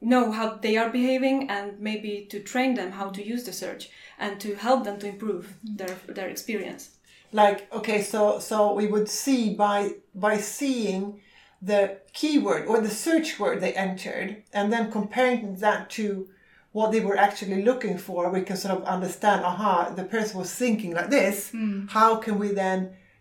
know 0.00 0.30
how 0.30 0.56
they 0.56 0.76
are 0.76 0.90
behaving 0.90 1.48
and 1.48 1.80
maybe 1.80 2.26
to 2.30 2.38
train 2.40 2.74
them 2.74 2.92
how 2.92 3.08
to 3.08 3.26
use 3.26 3.44
the 3.44 3.52
search 3.52 3.88
and 4.18 4.38
to 4.38 4.54
help 4.54 4.84
them 4.84 4.98
to 4.98 5.06
improve 5.08 5.54
mm. 5.66 5.78
their 5.78 5.96
their 6.14 6.28
experience. 6.28 6.90
Like 7.32 7.72
okay 7.72 8.02
so 8.02 8.38
so 8.38 8.72
we 8.72 8.86
would 8.86 9.08
see 9.08 9.54
by 9.54 9.96
by 10.14 10.38
seeing 10.38 11.20
the 11.64 11.80
keyword 12.12 12.66
or 12.66 12.80
the 12.80 12.90
search 12.90 13.38
word 13.40 13.60
they 13.60 13.72
entered 13.86 14.30
and 14.52 14.72
then 14.72 14.90
comparing 14.98 15.56
that 15.56 15.88
to 15.98 16.28
what 16.72 16.90
they 16.92 17.00
were 17.00 17.16
actually 17.16 17.62
looking 17.62 17.96
for, 18.06 18.28
we 18.30 18.42
can 18.42 18.56
sort 18.56 18.76
of 18.78 18.84
understand, 18.84 19.44
aha, 19.44 19.90
the 20.00 20.04
person 20.04 20.34
was 20.42 20.52
thinking 20.52 20.92
like 20.92 21.08
this. 21.08 21.50
Hmm. 21.50 21.86
How 21.86 22.16
can 22.16 22.38
we 22.38 22.48
then 22.64 22.78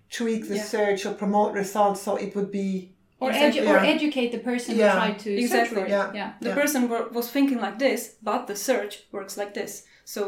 tweak 0.10 0.48
the 0.48 0.58
Yeah. 0.58 0.64
search 0.76 1.06
or 1.06 1.14
promote 1.14 1.54
results 1.54 2.02
so 2.02 2.12
it 2.16 2.36
would 2.36 2.52
be 2.52 2.90
Or, 3.20 3.30
Exactly, 3.30 3.62
edu- 3.62 3.72
or 3.74 3.78
educate 3.96 4.30
the 4.34 4.44
person 4.52 4.76
Yeah. 4.76 4.92
who 4.92 4.98
tried 5.00 5.20
to 5.20 5.30
search 5.30 5.44
Exactly, 5.46 5.76
for 5.82 5.86
it. 5.86 5.90
yeah. 5.98 6.12
yeah. 6.20 6.30
the 6.42 6.50
Yeah. 6.50 6.62
person 6.62 6.90
were, 6.90 7.08
was 7.18 7.28
thinking 7.36 7.60
like 7.66 7.78
this, 7.80 8.02
but 8.30 8.48
the 8.48 8.56
search 8.56 8.94
works 9.14 9.38
like 9.38 9.54
this. 9.54 9.72
So 10.04 10.22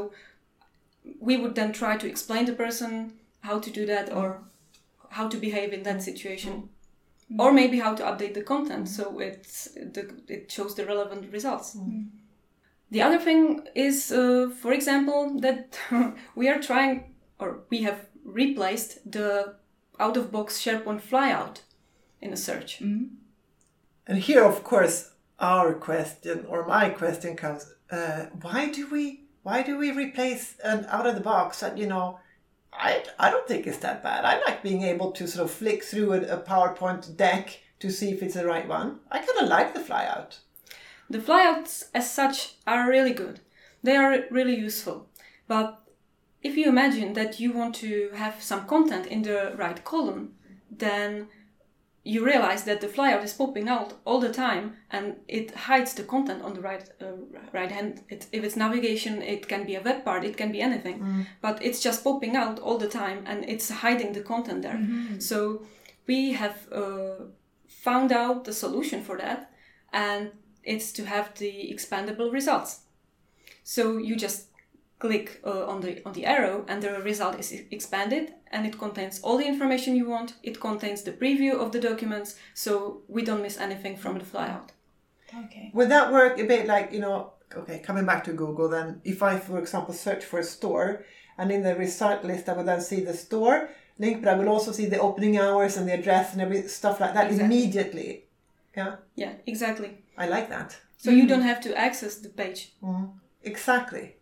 we 1.19 1.36
would 1.41 1.55
then 1.55 1.72
try 1.74 1.98
to 1.98 2.07
explain 2.07 2.45
the 2.45 2.53
person 2.53 2.91
how 3.41 3.60
to 3.60 3.69
do 3.69 3.86
that 3.93 4.05
or 4.17 4.27
how 5.17 5.27
to 5.27 5.38
behave 5.38 5.74
in 5.74 5.84
that 5.84 5.98
mm. 5.98 6.01
situation. 6.10 6.53
Mm. 6.53 6.67
Or 7.39 7.51
maybe 7.51 7.79
how 7.79 7.96
to 7.96 8.03
update 8.03 8.36
the 8.36 8.44
content 8.44 8.88
so 8.88 9.20
it's 9.20 9.65
the, 9.74 10.22
it 10.27 10.51
shows 10.51 10.75
the 10.75 10.86
relevant 10.86 11.32
results. 11.32 11.75
The 12.91 13.01
other 13.01 13.17
thing 13.17 13.67
is, 13.74 14.12
uh, 14.12 14.50
for 14.62 14.72
example, 14.72 15.39
that 15.39 15.77
we 16.36 16.48
are 16.48 16.62
trying 16.62 17.15
or 17.39 17.62
we 17.70 17.82
have 17.84 18.05
replaced 18.24 19.12
the 19.12 19.55
out 20.00 20.17
of 20.17 20.32
box 20.32 20.62
SharePoint 20.62 21.01
flyout 21.01 21.62
in 22.22 22.32
a 22.32 22.38
search. 22.38 22.79
And 24.08 24.20
here, 24.20 24.44
of 24.44 24.63
course, 24.63 25.12
our 25.39 25.74
question 25.74 26.46
or 26.48 26.65
my 26.65 26.89
question 26.89 27.36
comes: 27.36 27.74
uh, 27.91 28.27
Why 28.41 28.70
do 28.70 28.88
we 28.89 29.25
why 29.44 29.63
do 29.63 29.77
we 29.77 29.91
replace 29.91 30.55
an 30.63 30.86
out 30.89 31.08
of 31.08 31.15
the 31.15 31.22
box? 31.22 31.63
And 31.63 31.77
you 31.77 31.88
know, 31.88 32.20
I 32.77 33.03
I 33.20 33.29
don't 33.29 33.48
think 33.48 33.67
it's 33.67 33.77
that 33.79 34.03
bad. 34.03 34.25
I 34.25 34.39
like 34.41 34.63
being 34.63 34.84
able 34.84 35.12
to 35.13 35.27
sort 35.27 35.46
of 35.46 35.51
flick 35.51 35.84
through 35.84 36.13
a, 36.13 36.22
a 36.22 36.41
PowerPoint 36.41 37.15
deck 37.15 37.60
to 37.79 37.89
see 37.89 38.12
if 38.12 38.22
it's 38.24 38.36
the 38.36 38.46
right 38.46 38.67
one. 38.67 39.00
I 39.12 39.20
kind 39.20 39.39
of 39.41 39.50
like 39.50 39.74
the 39.74 39.79
flyout. 39.79 40.39
The 41.10 41.20
flyouts 41.20 41.86
as 41.94 42.12
such 42.12 42.55
are 42.65 42.89
really 42.89 43.13
good. 43.13 43.39
They 43.84 43.96
are 43.96 44.24
really 44.32 44.55
useful. 44.55 45.08
But 45.48 45.82
if 46.41 46.58
you 46.58 46.67
imagine 46.67 47.13
that 47.13 47.39
you 47.39 47.51
want 47.51 47.75
to 47.75 48.12
have 48.15 48.41
some 48.41 48.65
content 48.65 49.05
in 49.08 49.22
the 49.22 49.53
right 49.58 49.84
column, 49.84 50.34
then 50.72 51.27
you 52.07 52.24
realize 52.24 52.63
that 52.65 52.81
the 52.81 52.88
flyout 52.88 53.24
is 53.24 53.33
popping 53.33 53.67
out 53.67 53.93
all 54.05 54.19
the 54.19 54.31
time 54.31 54.74
and 54.91 55.15
it 55.27 55.50
hides 55.55 55.93
the 55.95 56.03
content 56.03 56.43
on 56.43 56.53
the 56.53 56.62
right 56.62 56.88
uh, 57.01 57.05
right 57.51 57.71
hand. 57.71 58.01
It, 58.09 58.27
if 58.31 58.43
it's 58.43 58.55
navigation, 58.55 59.21
it 59.24 59.47
can 59.47 59.65
be 59.65 59.75
a 59.75 59.81
web 59.81 60.05
part, 60.05 60.24
it 60.24 60.38
can 60.38 60.51
be 60.51 60.62
anything, 60.62 61.25
but 61.41 61.62
it's 61.63 61.81
just 61.81 62.03
popping 62.03 62.35
out 62.35 62.59
all 62.59 62.77
the 62.77 62.88
time 62.88 63.24
and 63.25 63.43
it's 63.50 63.69
hiding 63.69 64.13
the 64.13 64.21
content 64.21 64.62
there. 64.62 64.79
So 65.19 65.63
we 66.07 66.33
have 66.33 66.55
uh, 66.71 67.25
found 67.67 68.12
out 68.12 68.45
the 68.45 68.53
solution 68.53 69.01
for 69.01 69.17
that, 69.17 69.51
and 69.91 70.29
it's 70.63 70.91
to 70.93 71.05
have 71.05 71.33
the 71.39 71.74
expandable 71.74 72.31
results. 72.31 72.81
So 73.63 73.97
you 73.97 74.15
just 74.15 74.50
click 74.99 75.41
uh, 75.45 75.65
on 75.67 75.81
the 75.81 76.01
on 76.05 76.13
the 76.13 76.25
arrow, 76.25 76.65
and 76.67 76.81
the 76.81 77.01
result 77.01 77.39
is 77.39 77.51
expanded, 77.71 78.33
and 78.51 78.65
it 78.65 78.77
contains 78.77 79.19
all 79.21 79.37
the 79.37 79.47
information 79.47 79.95
you 79.95 80.07
want. 80.09 80.33
It 80.43 80.59
contains 80.59 81.03
the 81.03 81.11
preview 81.11 81.53
of 81.53 81.71
the 81.71 81.79
documents, 81.79 82.35
so 82.53 83.01
we 83.07 83.23
don't 83.23 83.41
miss 83.41 83.59
anything 83.59 83.97
from 83.97 84.17
the 84.17 84.25
flyout. 84.25 84.69
Okay. 85.45 85.71
Would 85.73 85.89
that 85.89 86.11
work 86.11 86.39
a 86.39 86.45
bit 86.45 86.65
like 86.67 86.91
you 86.91 86.99
know? 86.99 87.33
Okay, 87.55 87.79
coming 87.79 88.05
back 88.05 88.23
to 88.23 88.33
Google, 88.33 88.69
then 88.69 89.01
if 89.03 89.21
I, 89.21 89.37
for 89.39 89.59
example, 89.59 89.93
search 89.93 90.25
for 90.25 90.39
a 90.39 90.43
store, 90.43 91.05
and 91.37 91.51
in 91.51 91.61
the 91.63 91.75
result 91.75 92.23
list, 92.23 92.49
I 92.49 92.53
would 92.53 92.65
then 92.65 92.81
see 92.81 93.01
the 93.01 93.13
store 93.13 93.69
link, 93.97 94.23
but 94.23 94.33
I 94.33 94.37
will 94.37 94.49
also 94.49 94.71
see 94.71 94.87
the 94.87 94.99
opening 94.99 95.37
hours 95.37 95.77
and 95.77 95.87
the 95.87 95.93
address 95.93 96.33
and 96.33 96.41
every 96.41 96.67
stuff 96.67 96.99
like 96.99 97.13
that 97.13 97.27
Exactly. 97.27 97.45
immediately. 97.45 98.25
Yeah, 98.75 98.95
Yeah, 99.15 99.33
exactly. 99.45 100.03
I 100.17 100.27
like 100.27 100.49
that. 100.49 100.75
So 100.97 101.11
you 101.11 101.27
don't 101.27 101.43
have 101.43 101.61
to 101.61 101.77
access 101.77 102.15
the 102.15 102.29
page, 102.29 102.73
Exactly. 103.43 104.15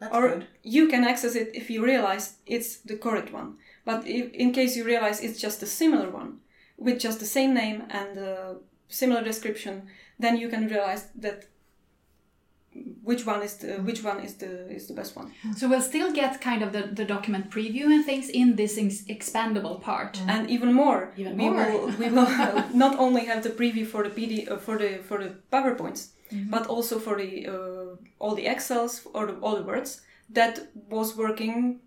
That's 0.00 0.14
or 0.14 0.28
good. 0.28 0.46
you 0.62 0.88
can 0.88 1.04
access 1.04 1.34
it 1.34 1.50
if 1.54 1.70
you 1.70 1.84
realize 1.84 2.36
it's 2.46 2.76
the 2.78 2.96
correct 2.96 3.32
one. 3.32 3.56
But 3.84 4.06
if, 4.06 4.32
in 4.32 4.52
case 4.52 4.76
you 4.76 4.84
realize 4.84 5.20
it's 5.20 5.40
just 5.40 5.62
a 5.62 5.66
similar 5.66 6.10
one 6.10 6.38
with 6.76 7.00
just 7.00 7.18
the 7.20 7.26
same 7.26 7.54
name 7.54 7.82
and 7.90 8.16
a 8.18 8.56
similar 8.88 9.22
description, 9.24 9.82
then 10.18 10.36
you 10.36 10.48
can 10.48 10.68
realize 10.68 11.08
that 11.16 11.46
which 13.02 13.26
one 13.26 13.42
is 13.42 13.54
the 13.56 13.68
which 13.82 14.04
one 14.04 14.20
is 14.20 14.34
the 14.34 14.70
is 14.70 14.86
the 14.86 14.94
best 14.94 15.16
one. 15.16 15.32
So 15.56 15.68
we'll 15.68 15.80
still 15.80 16.12
get 16.12 16.40
kind 16.40 16.62
of 16.62 16.72
the, 16.72 16.82
the 16.82 17.04
document 17.04 17.50
preview 17.50 17.86
and 17.86 18.04
things 18.04 18.28
in 18.28 18.54
this 18.56 18.78
ex- 18.78 19.02
expandable 19.08 19.80
part. 19.80 20.20
And 20.28 20.48
even 20.50 20.72
more, 20.72 21.12
Even 21.16 21.36
we 21.36 21.48
more. 21.50 21.70
will 21.72 21.86
we 21.98 22.08
will 22.10 22.28
not 22.74 22.98
only 22.98 23.24
have 23.24 23.42
the 23.42 23.50
preview 23.50 23.86
for 23.86 24.06
the 24.06 24.10
PD 24.10 24.48
uh, 24.50 24.58
for 24.58 24.78
the 24.78 24.98
for 24.98 25.18
the 25.18 25.34
powerpoints, 25.50 26.08
Mm-hmm. 26.30 26.50
but 26.50 26.66
also 26.66 26.98
for 26.98 27.16
the 27.16 27.46
uh, 27.46 27.96
all 28.18 28.34
the 28.34 28.46
excels 28.46 29.06
or 29.14 29.26
the, 29.26 29.38
all 29.40 29.56
the 29.56 29.62
words 29.62 30.02
that 30.28 30.68
was 30.90 31.16
working 31.16 31.80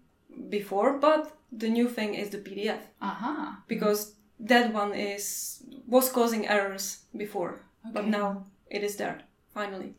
before. 0.49 0.97
But 0.97 1.37
the 1.51 1.69
new 1.69 1.87
thing 1.87 2.15
is 2.15 2.29
the 2.29 2.39
PDF 2.39 2.79
Aha. 3.01 3.61
because 3.67 4.15
that 4.39 4.73
one 4.73 4.93
is 4.93 5.63
was 5.87 6.09
causing 6.09 6.47
errors 6.47 7.03
before, 7.15 7.61
but 7.93 8.07
now 8.07 8.45
it 8.69 8.83
is 8.83 8.95
there 8.95 9.21
finally. 9.53 9.93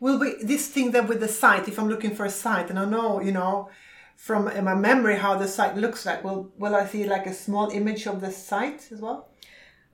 Will 0.00 0.18
we 0.18 0.36
this 0.42 0.68
thing 0.68 0.90
that 0.90 1.08
with 1.08 1.20
the 1.20 1.28
site? 1.28 1.68
If 1.68 1.78
I'm 1.78 1.88
looking 1.88 2.14
for 2.14 2.26
a 2.26 2.30
site 2.30 2.70
and 2.70 2.78
I 2.78 2.84
know, 2.84 3.20
you 3.20 3.32
know, 3.32 3.70
from 4.16 4.44
my 4.44 4.74
memory 4.74 5.16
how 5.16 5.36
the 5.36 5.48
site 5.48 5.76
looks 5.76 6.04
like, 6.04 6.22
will 6.22 6.52
will 6.58 6.74
I 6.74 6.86
see 6.86 7.04
like 7.06 7.26
a 7.26 7.34
small 7.34 7.70
image 7.70 8.06
of 8.06 8.20
the 8.20 8.30
site 8.30 8.88
as 8.92 9.00
well? 9.00 9.28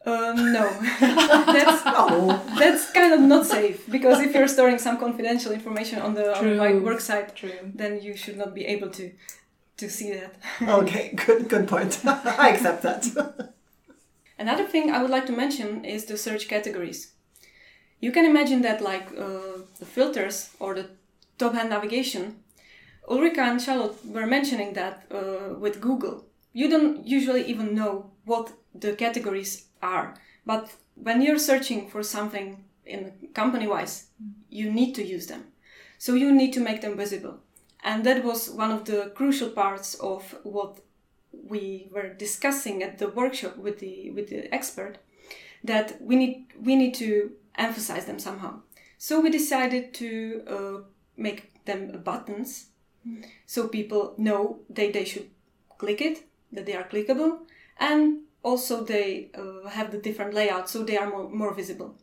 Um, 0.04 0.52
no, 0.52 0.68
that's 1.00 1.82
Oh, 1.86 2.56
that's 2.58 2.90
kind 2.90 3.12
of 3.12 3.20
not 3.20 3.46
safe 3.46 3.88
because 3.88 4.20
if 4.20 4.34
you're 4.34 4.48
storing 4.48 4.78
some 4.78 4.98
confidential 4.98 5.52
information 5.52 6.00
on 6.00 6.14
the, 6.14 6.36
on 6.36 6.42
True. 6.42 6.58
right 6.58 6.82
work 6.82 7.00
site, 7.00 7.36
True. 7.36 7.52
then 7.74 8.00
you 8.02 8.16
should 8.16 8.36
not 8.36 8.52
be 8.54 8.64
able 8.66 8.90
to 8.90 9.12
to 9.76 9.88
see 9.88 10.12
that. 10.12 10.34
okay, 10.80 11.12
good 11.26 11.48
good 11.48 11.68
point. 11.68 12.00
I 12.04 12.50
accept 12.50 12.82
that. 12.82 13.52
Another 14.38 14.64
thing 14.66 14.90
I 14.90 15.00
would 15.02 15.10
like 15.10 15.26
to 15.26 15.32
mention 15.32 15.84
is 15.84 16.06
the 16.06 16.16
search 16.16 16.48
categories. 16.48 17.12
You 18.00 18.10
can 18.10 18.24
imagine 18.24 18.62
that 18.62 18.80
like 18.80 19.06
uh, 19.16 19.62
the 19.78 19.86
filters 19.86 20.50
or 20.58 20.74
the 20.74 20.90
top 21.38 21.54
hand 21.54 21.70
navigation. 21.70 22.42
Ulrika 23.08 23.42
and 23.42 23.60
Charlotte 23.62 24.04
were 24.04 24.26
mentioning 24.26 24.72
that 24.74 25.04
uh, 25.10 25.54
with 25.58 25.80
Google. 25.80 26.24
You 26.52 26.68
don't 26.68 27.06
usually 27.06 27.44
even 27.44 27.74
know 27.74 28.10
what 28.24 28.52
the 28.74 28.94
categories 28.94 29.66
are, 29.82 30.14
but 30.46 30.72
when 30.94 31.22
you're 31.22 31.38
searching 31.38 31.88
for 31.88 32.02
something 32.02 32.64
in 32.84 33.12
company 33.34 33.66
wise, 33.66 34.06
you 34.48 34.70
need 34.70 34.94
to 34.94 35.04
use 35.04 35.26
them. 35.26 35.44
So 35.98 36.14
you 36.14 36.32
need 36.32 36.52
to 36.54 36.60
make 36.60 36.80
them 36.80 36.96
visible. 36.96 37.38
And 37.84 38.04
that 38.04 38.24
was 38.24 38.50
one 38.50 38.70
of 38.70 38.84
the 38.84 39.12
crucial 39.14 39.50
parts 39.50 39.94
of 39.94 40.36
what 40.42 40.80
we 41.32 41.88
were 41.90 42.12
discussing 42.14 42.82
at 42.82 42.98
the 42.98 43.08
workshop 43.08 43.56
with 43.56 43.78
the 43.78 44.10
with 44.10 44.28
the 44.28 44.52
expert 44.54 44.98
that 45.64 46.00
we 46.00 46.16
need 46.16 46.46
we 46.60 46.76
need 46.76 46.94
to 46.94 47.32
emphasize 47.56 48.04
them 48.04 48.18
somehow. 48.18 48.60
So 48.98 49.20
we 49.20 49.30
decided 49.30 49.94
to 49.94 50.42
uh, 50.46 50.80
make 51.16 51.64
them 51.64 52.00
buttons, 52.04 52.66
so 53.46 53.68
people 53.68 54.14
know 54.16 54.60
they 54.70 54.90
they 54.90 55.04
should 55.04 55.30
click 55.78 56.00
it, 56.00 56.24
that 56.52 56.66
they 56.66 56.74
are 56.74 56.88
clickable, 56.88 57.38
and 57.78 58.20
also 58.42 58.84
they 58.84 59.30
uh, 59.34 59.68
have 59.68 59.90
the 59.90 59.98
different 59.98 60.34
layout, 60.34 60.68
so 60.68 60.82
they 60.82 60.96
are 60.96 61.08
more, 61.10 61.28
more 61.28 61.54
visible. 61.54 61.96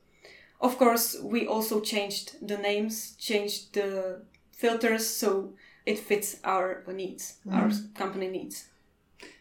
Of 0.61 0.77
course, 0.77 1.17
we 1.21 1.47
also 1.47 1.79
changed 1.79 2.35
the 2.45 2.57
names, 2.57 3.15
changed 3.15 3.73
the 3.73 4.21
filters, 4.51 5.07
so 5.07 5.53
it 5.85 5.99
fits 5.99 6.37
our 6.43 6.83
needs, 6.87 7.37
our 7.51 7.71
company 7.95 8.27
needs. 8.27 8.67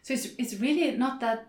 So 0.03 0.15
it's, 0.15 0.29
it's 0.39 0.55
really 0.55 0.97
not 0.97 1.21
that, 1.21 1.49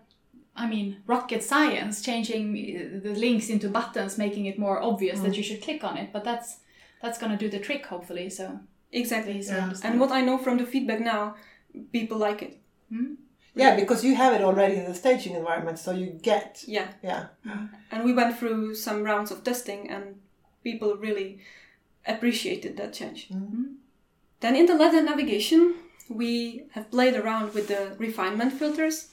I 0.56 0.66
mean, 0.66 0.98
rocket 1.06 1.42
science, 1.42 2.02
changing 2.02 2.44
uh, 2.52 3.08
the 3.08 3.14
links 3.14 3.48
into 3.48 3.68
buttons, 3.68 4.18
making 4.18 4.46
it 4.46 4.58
more 4.58 4.82
obvious 4.82 5.20
that 5.20 5.36
you 5.36 5.42
should 5.42 5.62
click 5.62 5.84
on 5.84 5.96
it. 5.96 6.12
But 6.12 6.24
that's 6.24 6.58
that's 7.00 7.18
going 7.18 7.32
to 7.32 7.38
do 7.38 7.48
the 7.48 7.58
trick, 7.64 7.86
hopefully. 7.86 8.28
So 8.28 8.60
Exactly. 8.92 9.38
easy 9.38 9.54
to 9.54 9.62
understand. 9.62 9.94
And 9.94 10.00
what 10.00 10.10
I 10.10 10.20
know 10.20 10.36
from 10.36 10.58
the 10.58 10.66
feedback 10.66 11.00
now, 11.00 11.36
people 11.92 12.18
like 12.18 12.42
it. 12.42 12.60
Yeah, 13.54 13.76
because 13.76 14.04
you 14.04 14.14
have 14.14 14.32
it 14.32 14.42
already 14.42 14.76
in 14.76 14.84
the 14.84 14.94
staging 14.94 15.34
environment, 15.34 15.78
so 15.78 15.92
you 15.92 16.06
get 16.06 16.64
Yeah. 16.66 16.88
yeah. 17.02 17.26
And 17.90 18.04
we 18.04 18.12
went 18.12 18.38
through 18.38 18.74
some 18.74 19.02
rounds 19.02 19.30
of 19.30 19.42
testing, 19.44 19.90
and 19.90 20.20
people 20.62 20.96
really 20.96 21.40
appreciated 22.06 22.76
that 22.76 22.92
change. 22.92 23.28
Then 24.40 24.56
in 24.56 24.66
the 24.66 24.74
letter 24.74 25.02
navigation, 25.02 25.74
we 26.08 26.64
have 26.72 26.90
played 26.90 27.14
around 27.14 27.54
with 27.54 27.68
the 27.68 27.94
refinement 27.98 28.52
filters 28.52 29.08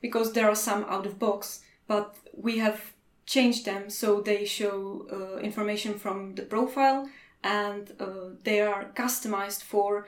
because 0.00 0.32
there 0.32 0.48
are 0.48 0.54
some 0.54 0.84
out 0.84 1.06
of 1.06 1.18
box, 1.18 1.60
but 1.86 2.16
we 2.32 2.58
have 2.58 2.92
changed 3.26 3.66
them 3.66 3.90
so 3.90 4.20
they 4.22 4.44
show 4.46 5.06
uh, 5.12 5.38
information 5.40 5.98
from 5.98 6.34
the 6.34 6.42
profile 6.42 7.08
and 7.44 7.92
uh, 8.00 8.30
they 8.44 8.60
are 8.60 8.86
customized 8.94 9.62
for 9.62 10.06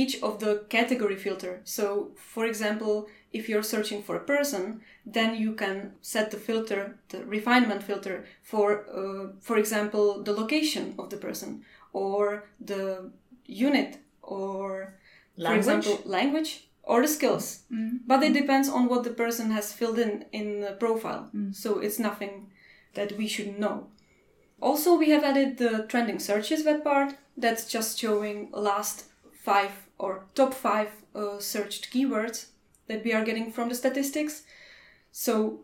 each 0.00 0.14
of 0.22 0.38
the 0.40 0.52
category 0.68 1.16
filter. 1.16 1.60
So, 1.64 2.10
for 2.34 2.44
example, 2.46 2.94
if 3.32 3.48
you're 3.48 3.62
searching 3.74 4.02
for 4.02 4.16
a 4.16 4.24
person, 4.34 4.80
then 5.06 5.30
you 5.36 5.52
can 5.54 5.92
set 6.02 6.30
the 6.30 6.36
filter, 6.36 6.98
the 7.08 7.24
refinement 7.24 7.82
filter, 7.82 8.16
for, 8.42 8.66
uh, 9.00 9.26
for 9.40 9.56
example, 9.58 10.22
the 10.22 10.32
location 10.42 10.94
of 10.98 11.10
the 11.10 11.16
person, 11.16 11.64
or 11.92 12.44
the 12.60 13.10
unit 13.46 13.98
or 14.22 14.94
for 15.36 15.54
example 15.54 16.00
language 16.04 16.68
or 16.82 17.02
the 17.02 17.08
skills. 17.08 17.60
But 18.06 18.22
it 18.22 18.32
depends 18.32 18.68
on 18.68 18.88
what 18.88 19.04
the 19.04 19.10
person 19.24 19.50
has 19.50 19.72
filled 19.72 19.98
in 19.98 20.24
in 20.32 20.60
the 20.60 20.72
profile. 20.72 21.30
So 21.52 21.78
it's 21.80 21.98
nothing 21.98 22.50
that 22.94 23.12
we 23.18 23.26
should 23.28 23.58
know. 23.58 23.88
Also 24.60 24.96
we 24.98 25.10
have 25.10 25.24
added 25.24 25.58
the 25.58 25.86
trending 25.88 26.18
searches 26.18 26.64
web 26.64 26.82
part 26.84 27.14
that's 27.36 27.66
just 27.72 27.98
showing 27.98 28.50
last 28.52 29.04
five 29.32 29.72
or 29.98 30.24
top 30.34 30.52
five 30.54 30.90
uh, 31.14 31.38
searched 31.38 31.92
keywords 31.92 32.46
that 32.88 33.04
we 33.04 33.12
are 33.12 33.24
getting 33.24 33.50
from 33.52 33.68
the 33.68 33.74
statistics 33.74 34.42
so 35.12 35.60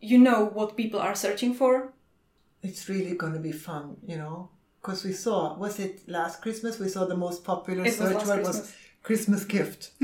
you 0.00 0.18
know 0.18 0.44
what 0.46 0.76
people 0.76 1.00
are 1.00 1.14
searching 1.14 1.54
for 1.54 1.92
It's 2.62 2.88
really 2.88 3.14
going 3.16 3.32
to 3.32 3.40
be 3.40 3.52
fun, 3.52 3.96
you 4.06 4.16
know, 4.16 4.50
because 4.80 5.04
we 5.04 5.12
saw 5.12 5.56
was 5.56 5.78
it 5.78 6.06
last 6.06 6.42
Christmas? 6.42 6.78
We 6.78 6.88
saw 6.88 7.06
the 7.06 7.16
most 7.16 7.42
popular 7.44 7.84
It 7.86 7.94
search 7.94 8.14
last 8.14 8.26
word 8.28 8.40
was 8.40 8.56
Christmas. 8.60 8.76
Christmas 9.02 9.44
gift. 9.44 9.92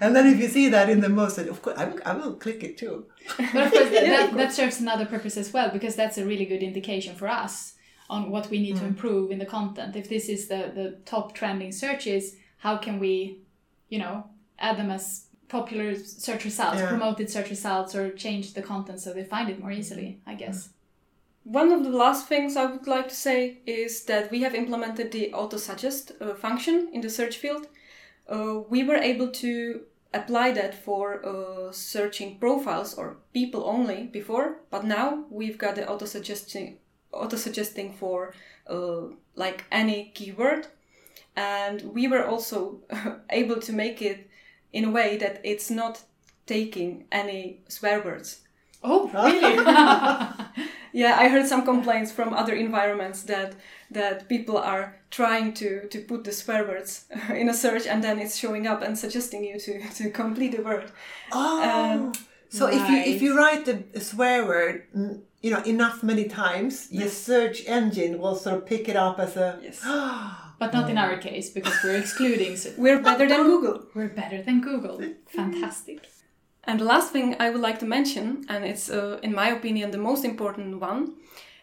and 0.00 0.14
then 0.16 0.26
if 0.26 0.38
you 0.40 0.48
see 0.48 0.68
that 0.70 0.88
in 0.90 1.00
the 1.00 1.08
most, 1.08 1.38
of 1.38 1.62
course, 1.62 1.78
I 1.78 1.84
will, 1.84 2.00
I 2.04 2.12
will 2.14 2.34
click 2.34 2.64
it 2.64 2.76
too. 2.76 3.06
But 3.38 3.66
of 3.66 3.72
course, 3.72 3.90
that, 3.94 4.06
Yeah, 4.06 4.16
that, 4.16 4.30
of 4.30 4.36
that 4.38 4.52
serves 4.52 4.80
another 4.80 5.06
purpose 5.06 5.36
as 5.36 5.52
well 5.52 5.70
because 5.70 5.94
that's 5.94 6.18
a 6.18 6.24
really 6.24 6.46
good 6.46 6.62
indication 6.62 7.14
for 7.14 7.28
us 7.28 7.73
on 8.14 8.30
what 8.30 8.50
we 8.50 8.58
need 8.58 8.76
to 8.76 8.84
improve 8.92 9.30
in 9.32 9.38
the 9.38 9.46
content. 9.58 9.96
If 9.96 10.08
this 10.08 10.28
is 10.28 10.48
the, 10.52 10.60
the 10.78 10.88
top 11.12 11.26
trending 11.38 11.72
searches, 11.72 12.36
how 12.64 12.74
can 12.84 12.98
we, 13.04 13.38
you 13.92 13.98
know, 13.98 14.16
add 14.58 14.76
them 14.78 14.90
as 14.90 15.04
popular 15.48 15.94
search 16.26 16.44
results, 16.44 16.80
Yeah. 16.80 16.88
promoted 16.88 17.26
search 17.30 17.50
results, 17.50 17.94
or 17.94 18.04
change 18.24 18.54
the 18.54 18.62
content 18.62 18.98
so 19.00 19.12
they 19.12 19.24
find 19.24 19.48
it 19.50 19.60
more 19.60 19.72
easily, 19.80 20.08
I 20.26 20.34
guess. 20.42 20.58
One 21.44 21.70
of 21.72 21.82
the 21.84 21.90
last 22.04 22.26
things 22.28 22.56
I 22.56 22.64
would 22.72 22.86
like 22.86 23.08
to 23.08 23.14
say 23.14 23.58
is 23.66 24.04
that 24.04 24.30
we 24.30 24.40
have 24.44 24.54
implemented 24.54 25.10
the 25.10 25.32
auto 25.34 25.58
suggest 25.58 26.12
uh, 26.20 26.34
function 26.34 26.88
in 26.92 27.00
the 27.02 27.10
search 27.10 27.36
field. 27.36 27.66
Uh, 28.34 28.60
we 28.70 28.82
were 28.88 28.96
able 29.12 29.28
to 29.44 29.82
apply 30.14 30.52
that 30.52 30.74
for 30.86 31.04
uh, 31.26 31.72
searching 31.72 32.38
profiles 32.38 32.94
or 32.94 33.16
people 33.34 33.62
only 33.76 34.04
before, 34.04 34.46
but 34.70 34.84
now 34.84 35.24
we've 35.30 35.58
got 35.58 35.74
the 35.74 35.86
auto 35.86 36.06
suggesting 36.06 36.78
auto 37.14 37.36
suggesting 37.36 37.92
for 37.92 38.34
uh, 38.68 39.02
like 39.36 39.64
any 39.70 40.10
keyword, 40.14 40.66
and 41.36 41.82
we 41.82 42.08
were 42.08 42.24
also 42.26 42.80
able 43.30 43.60
to 43.60 43.72
make 43.72 44.02
it 44.02 44.28
in 44.72 44.84
a 44.84 44.90
way 44.90 45.16
that 45.18 45.40
it's 45.44 45.70
not 45.70 46.02
taking 46.46 47.04
any 47.12 47.60
swear 47.68 48.02
words. 48.02 48.40
Oh, 48.82 49.08
really? 49.08 49.56
Yeah, 50.92 51.16
I 51.18 51.26
heard 51.28 51.46
some 51.48 51.64
complaints 51.64 52.12
from 52.12 52.32
other 52.32 52.54
environments 52.54 53.24
that 53.24 53.54
that 53.90 54.28
people 54.28 54.56
are 54.58 54.94
trying 55.10 55.52
to 55.54 55.88
to 55.88 55.98
put 56.00 56.22
the 56.22 56.32
swear 56.32 56.64
words 56.64 57.06
in 57.30 57.48
a 57.48 57.54
search 57.54 57.86
and 57.88 58.02
then 58.04 58.20
it's 58.20 58.36
showing 58.36 58.68
up 58.68 58.80
and 58.82 58.96
suggesting 58.96 59.42
you 59.44 59.58
to 59.58 59.80
to 59.94 60.10
complete 60.10 60.56
the 60.56 60.62
word. 60.62 60.92
Oh, 61.32 61.62
Um, 61.62 62.12
so 62.58 62.66
if 62.78 62.82
you 62.90 62.98
if 63.14 63.18
you 63.24 63.30
write 63.40 63.62
the 63.68 63.76
swear 64.00 64.38
word, 64.46 64.76
mm, 64.96 65.20
you 65.44 65.50
know, 65.52 65.62
enough 65.74 66.02
many 66.02 66.24
times, 66.44 66.88
the 67.00 67.08
search 67.08 67.56
engine 67.66 68.12
will 68.20 68.36
sort 68.44 68.56
of 68.58 68.62
pick 68.72 68.88
it 68.92 68.96
up 68.96 69.16
as 69.26 69.36
a 69.36 69.48
Yes. 69.66 69.78
but 70.62 70.72
not 70.72 70.88
in 70.92 70.98
our 71.04 71.16
case 71.28 71.46
because 71.50 71.76
we're 71.84 71.98
excluding. 72.04 72.56
So 72.56 72.68
We're 72.84 73.02
better 73.02 73.26
than 73.28 73.42
Google. 73.42 73.76
we're 73.96 74.14
better 74.22 74.40
than 74.46 74.60
Google. 74.60 74.98
Fantastic. 75.26 75.98
And 76.66 76.80
the 76.80 76.84
last 76.94 77.12
thing 77.12 77.36
I 77.38 77.50
would 77.50 77.60
like 77.68 77.78
to 77.80 77.86
mention, 77.86 78.26
and 78.48 78.64
it's 78.64 78.88
uh, 78.88 79.18
in 79.22 79.32
my 79.34 79.48
opinion 79.58 79.90
the 79.90 79.98
most 80.10 80.24
important 80.24 80.80
one, 80.80 81.02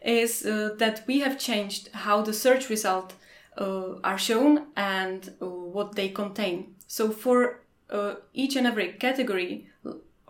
is 0.04 0.46
uh, 0.46 0.76
that 0.78 1.04
we 1.08 1.20
have 1.22 1.40
changed 1.40 1.90
how 1.94 2.22
the 2.22 2.34
search 2.34 2.70
result 2.70 3.14
uh, 3.58 3.94
are 4.04 4.18
shown 4.18 4.68
and 4.76 5.22
uh, 5.42 5.46
what 5.48 5.96
they 5.96 6.10
contain. 6.10 6.76
So 6.88 7.10
for 7.12 7.62
uh, 7.90 8.16
each 8.34 8.56
and 8.56 8.68
every 8.68 8.94
category 9.00 9.68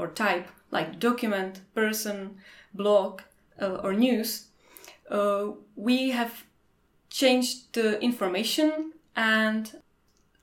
or 0.01 0.07
type, 0.07 0.47
like 0.71 0.99
document, 0.99 1.61
person, 1.75 2.37
blog, 2.73 3.21
uh, 3.61 3.75
or 3.83 3.93
news, 3.93 4.47
uh, 5.09 5.49
we 5.75 6.09
have 6.09 6.43
changed 7.09 7.73
the 7.73 8.01
information 8.01 8.93
and 9.15 9.81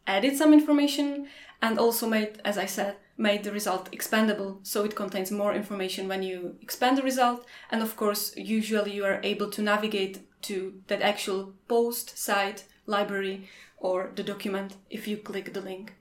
added 0.07 0.37
some 0.37 0.53
information 0.53 1.27
and 1.61 1.79
also 1.79 2.09
made, 2.09 2.41
as 2.45 2.57
I 2.57 2.67
said, 2.67 2.97
made 3.17 3.43
the 3.43 3.51
result 3.51 3.91
expandable. 3.91 4.65
So 4.65 4.85
it 4.85 4.95
contains 4.95 5.33
more 5.33 5.53
information 5.53 6.07
when 6.07 6.23
you 6.23 6.57
expand 6.61 6.97
the 6.99 7.03
result. 7.03 7.45
And 7.71 7.83
of 7.83 7.97
course 7.97 8.37
usually 8.37 8.93
you 8.93 9.05
are 9.05 9.21
able 9.25 9.51
to 9.51 9.63
navigate 9.63 10.21
to 10.43 10.81
that 10.87 11.03
actual 11.03 11.55
post 11.67 12.17
site 12.17 12.65
library 12.87 13.49
or 13.79 14.13
the 14.15 14.23
document 14.23 14.77
if 14.89 15.09
you 15.09 15.17
click 15.17 15.53
the 15.53 15.61
link 15.61 15.95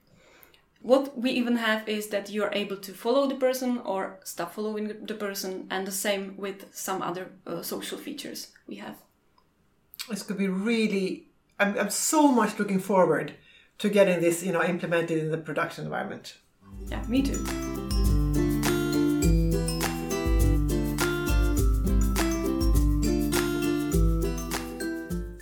what 0.80 1.18
we 1.18 1.30
even 1.30 1.56
have 1.56 1.88
is 1.88 2.08
that 2.08 2.30
you 2.30 2.42
are 2.44 2.52
able 2.54 2.76
to 2.76 2.92
follow 2.92 3.26
the 3.26 3.34
person 3.34 3.78
or 3.78 4.20
stop 4.24 4.54
following 4.54 4.88
the 5.06 5.14
person 5.14 5.66
and 5.70 5.86
the 5.86 5.92
same 5.92 6.34
with 6.36 6.66
some 6.72 7.02
other 7.02 7.30
uh, 7.46 7.62
social 7.62 7.98
features 7.98 8.48
we 8.66 8.76
have 8.76 8.96
This 10.08 10.22
could 10.22 10.38
be 10.38 10.48
really. 10.48 11.28
I'm, 11.60 11.76
I'm 11.78 11.90
so 11.90 12.28
much 12.28 12.58
looking 12.58 12.78
forward 12.80 13.34
to 13.78 13.88
getting 13.88 14.20
this, 14.20 14.42
you 14.42 14.52
know, 14.52 14.62
implemented 14.62 15.18
in 15.18 15.30
the 15.30 15.38
production 15.38 15.84
environment. 15.84 16.36
yeah 16.88 17.02
me 17.08 17.22
too 17.22 17.44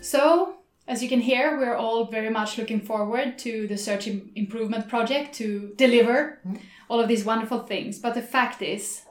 So, 0.03 0.57
as 0.89 1.03
you 1.03 1.09
can 1.09 1.21
hear, 1.21 1.59
we're 1.59 1.75
all 1.75 2.05
very 2.05 2.31
much 2.31 2.59
looking 2.59 2.81
forward 2.81 3.39
to 3.39 3.67
the 3.67 3.77
search 3.77 4.07
improvement 4.07 4.89
project 4.89 5.35
to 5.35 5.73
deliver 5.77 6.39
all 6.89 7.01
of 7.01 7.09
these 7.09 7.25
wonderful 7.25 7.61
things. 7.61 7.99
But 7.99 8.15
the 8.15 8.23
fact 8.23 8.63
is, 8.63 9.03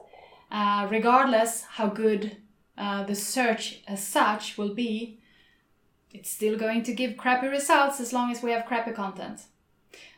uh, 0.52 0.88
regardless 0.90 1.64
how 1.64 1.88
good 1.88 2.38
uh, 2.78 3.04
the 3.04 3.16
search 3.16 3.82
as 3.88 4.06
such 4.06 4.58
will 4.58 4.74
be, 4.74 5.20
it's 6.14 6.30
still 6.30 6.58
going 6.58 6.84
to 6.84 6.94
give 6.94 7.18
crappy 7.18 7.48
results 7.48 8.00
as 8.00 8.14
long 8.14 8.32
as 8.32 8.42
we 8.42 8.52
have 8.52 8.66
crappy 8.66 8.92
content. 8.92 9.42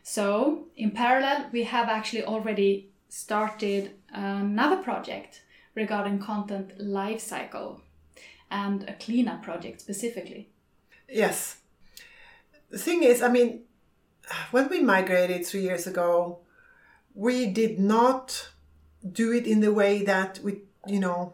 So, 0.04 0.67
in 0.76 0.91
parallel, 0.91 1.48
we 1.52 1.63
have 1.63 1.89
actually 1.89 2.24
already 2.24 2.91
started 3.10 3.91
another 4.13 4.78
project 4.84 5.41
regarding 5.74 6.20
content 6.20 6.78
lifecycle 6.80 7.82
and 8.52 8.84
a 8.88 8.93
cleanup 8.93 9.41
project 9.43 9.82
specifically. 9.82 10.50
Yes. 11.10 11.58
The 12.70 12.78
thing 12.78 13.04
is, 13.04 13.22
I 13.22 13.30
mean, 13.30 13.62
when 14.52 14.70
we 14.70 14.82
migrated 14.82 15.46
three 15.46 15.62
years 15.62 15.88
ago, 15.88 16.39
we 17.13 17.48
did 17.48 17.80
not 17.80 18.50
do 19.10 19.32
it 19.32 19.48
in 19.48 19.62
the 19.62 19.74
way 19.74 20.04
that 20.04 20.39
we, 20.43 20.62
you 20.86 21.00
know, 21.00 21.34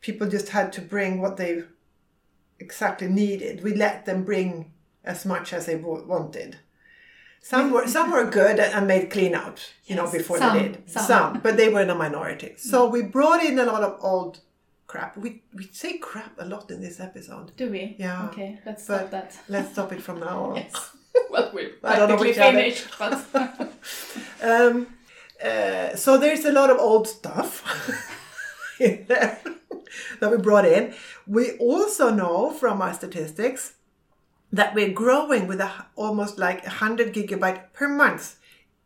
people 0.00 0.28
just 0.28 0.50
had 0.50 0.72
to 0.74 0.80
bring 0.80 1.20
what 1.20 1.36
they 1.36 1.62
exactly 2.58 3.08
needed. 3.08 3.62
We 3.62 3.74
let 3.74 4.06
them 4.06 4.24
bring 4.24 4.72
as 5.04 5.24
much 5.24 5.52
as 5.52 5.66
they 5.66 5.76
wanted. 5.76 6.58
Some 7.40 7.70
were 7.70 7.86
some 7.86 8.10
were 8.10 8.24
good 8.24 8.58
and 8.58 8.88
made 8.88 9.08
clean 9.08 9.32
out, 9.32 9.72
you 9.84 9.94
know, 9.94 10.10
before 10.10 10.38
some, 10.38 10.56
they 10.56 10.62
did. 10.64 10.90
some. 10.90 11.40
but 11.40 11.56
they 11.56 11.68
were 11.68 11.80
in 11.80 11.90
a 11.90 11.94
minority. 11.94 12.54
So 12.56 12.88
we 12.88 13.02
brought 13.02 13.40
in 13.44 13.56
a 13.60 13.64
lot 13.64 13.84
of 13.84 13.96
old 14.00 14.40
crap. 14.96 15.16
We 15.16 15.42
we 15.54 15.64
say 15.72 15.98
crap 15.98 16.32
a 16.38 16.44
lot 16.44 16.70
in 16.70 16.80
this 16.80 17.00
episode. 17.00 17.56
Do 17.56 17.70
we? 17.70 17.96
Yeah. 17.98 18.26
Okay, 18.28 18.58
let's 18.66 18.84
stop 18.84 19.10
that. 19.10 19.38
let's 19.48 19.72
stop 19.72 19.92
it 19.92 20.02
from 20.02 20.20
now 20.20 20.44
on. 20.44 20.56
Yes. 20.62 20.90
well, 21.30 21.50
we're 21.54 21.72
I 21.82 21.96
don't 21.96 22.08
know 22.08 22.16
practically 22.16 22.28
which 22.28 22.38
other. 22.38 22.58
finished, 22.58 22.86
but 22.98 23.72
Um, 24.50 24.86
uh, 25.42 25.96
so 25.96 26.18
there's 26.18 26.44
a 26.44 26.52
lot 26.52 26.70
of 26.70 26.78
old 26.78 27.08
stuff 27.08 27.50
in 28.80 29.04
there 29.08 29.40
that 30.20 30.30
we 30.30 30.36
brought 30.36 30.66
in. 30.66 30.94
We 31.26 31.52
also 31.58 32.10
know 32.10 32.50
from 32.50 32.82
our 32.82 32.94
statistics 32.94 33.74
that 34.52 34.74
we're 34.74 34.92
growing 34.92 35.46
with 35.46 35.60
a, 35.60 35.70
almost 35.96 36.38
like 36.38 36.62
100 36.62 37.12
gigabyte 37.14 37.72
per 37.72 37.88
month. 37.88 38.36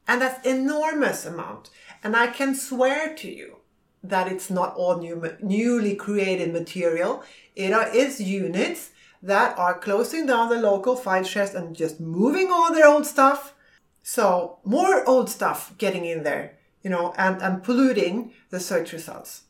And 0.06 0.20
that's 0.20 0.44
enormous 0.46 1.26
amount. 1.26 1.70
And 2.02 2.16
I 2.16 2.28
can 2.28 2.54
swear 2.54 3.14
to 3.16 3.28
you 3.28 3.59
that 4.02 4.30
it's 4.30 4.50
not 4.50 4.74
all 4.74 4.98
new, 4.98 5.36
newly 5.40 5.94
created 5.94 6.52
material. 6.52 7.22
It 7.54 7.72
are, 7.72 7.88
is 7.94 8.20
units 8.20 8.90
that 9.22 9.58
are 9.58 9.78
closing 9.78 10.26
down 10.26 10.48
the 10.48 10.60
local 10.60 10.96
file 10.96 11.24
shares 11.24 11.54
and 11.54 11.76
just 11.76 12.00
moving 12.00 12.50
all 12.50 12.72
their 12.72 12.86
old 12.86 13.06
stuff 13.06 13.54
so 14.02 14.58
more 14.64 15.06
old 15.08 15.28
stuff 15.28 15.76
getting 15.78 16.04
in 16.04 16.22
there, 16.22 16.58
you 16.82 16.90
know, 16.90 17.12
and, 17.16 17.40
and 17.42 17.62
polluting 17.62 18.32
the 18.50 18.60
search 18.60 18.92
results. 18.92 19.42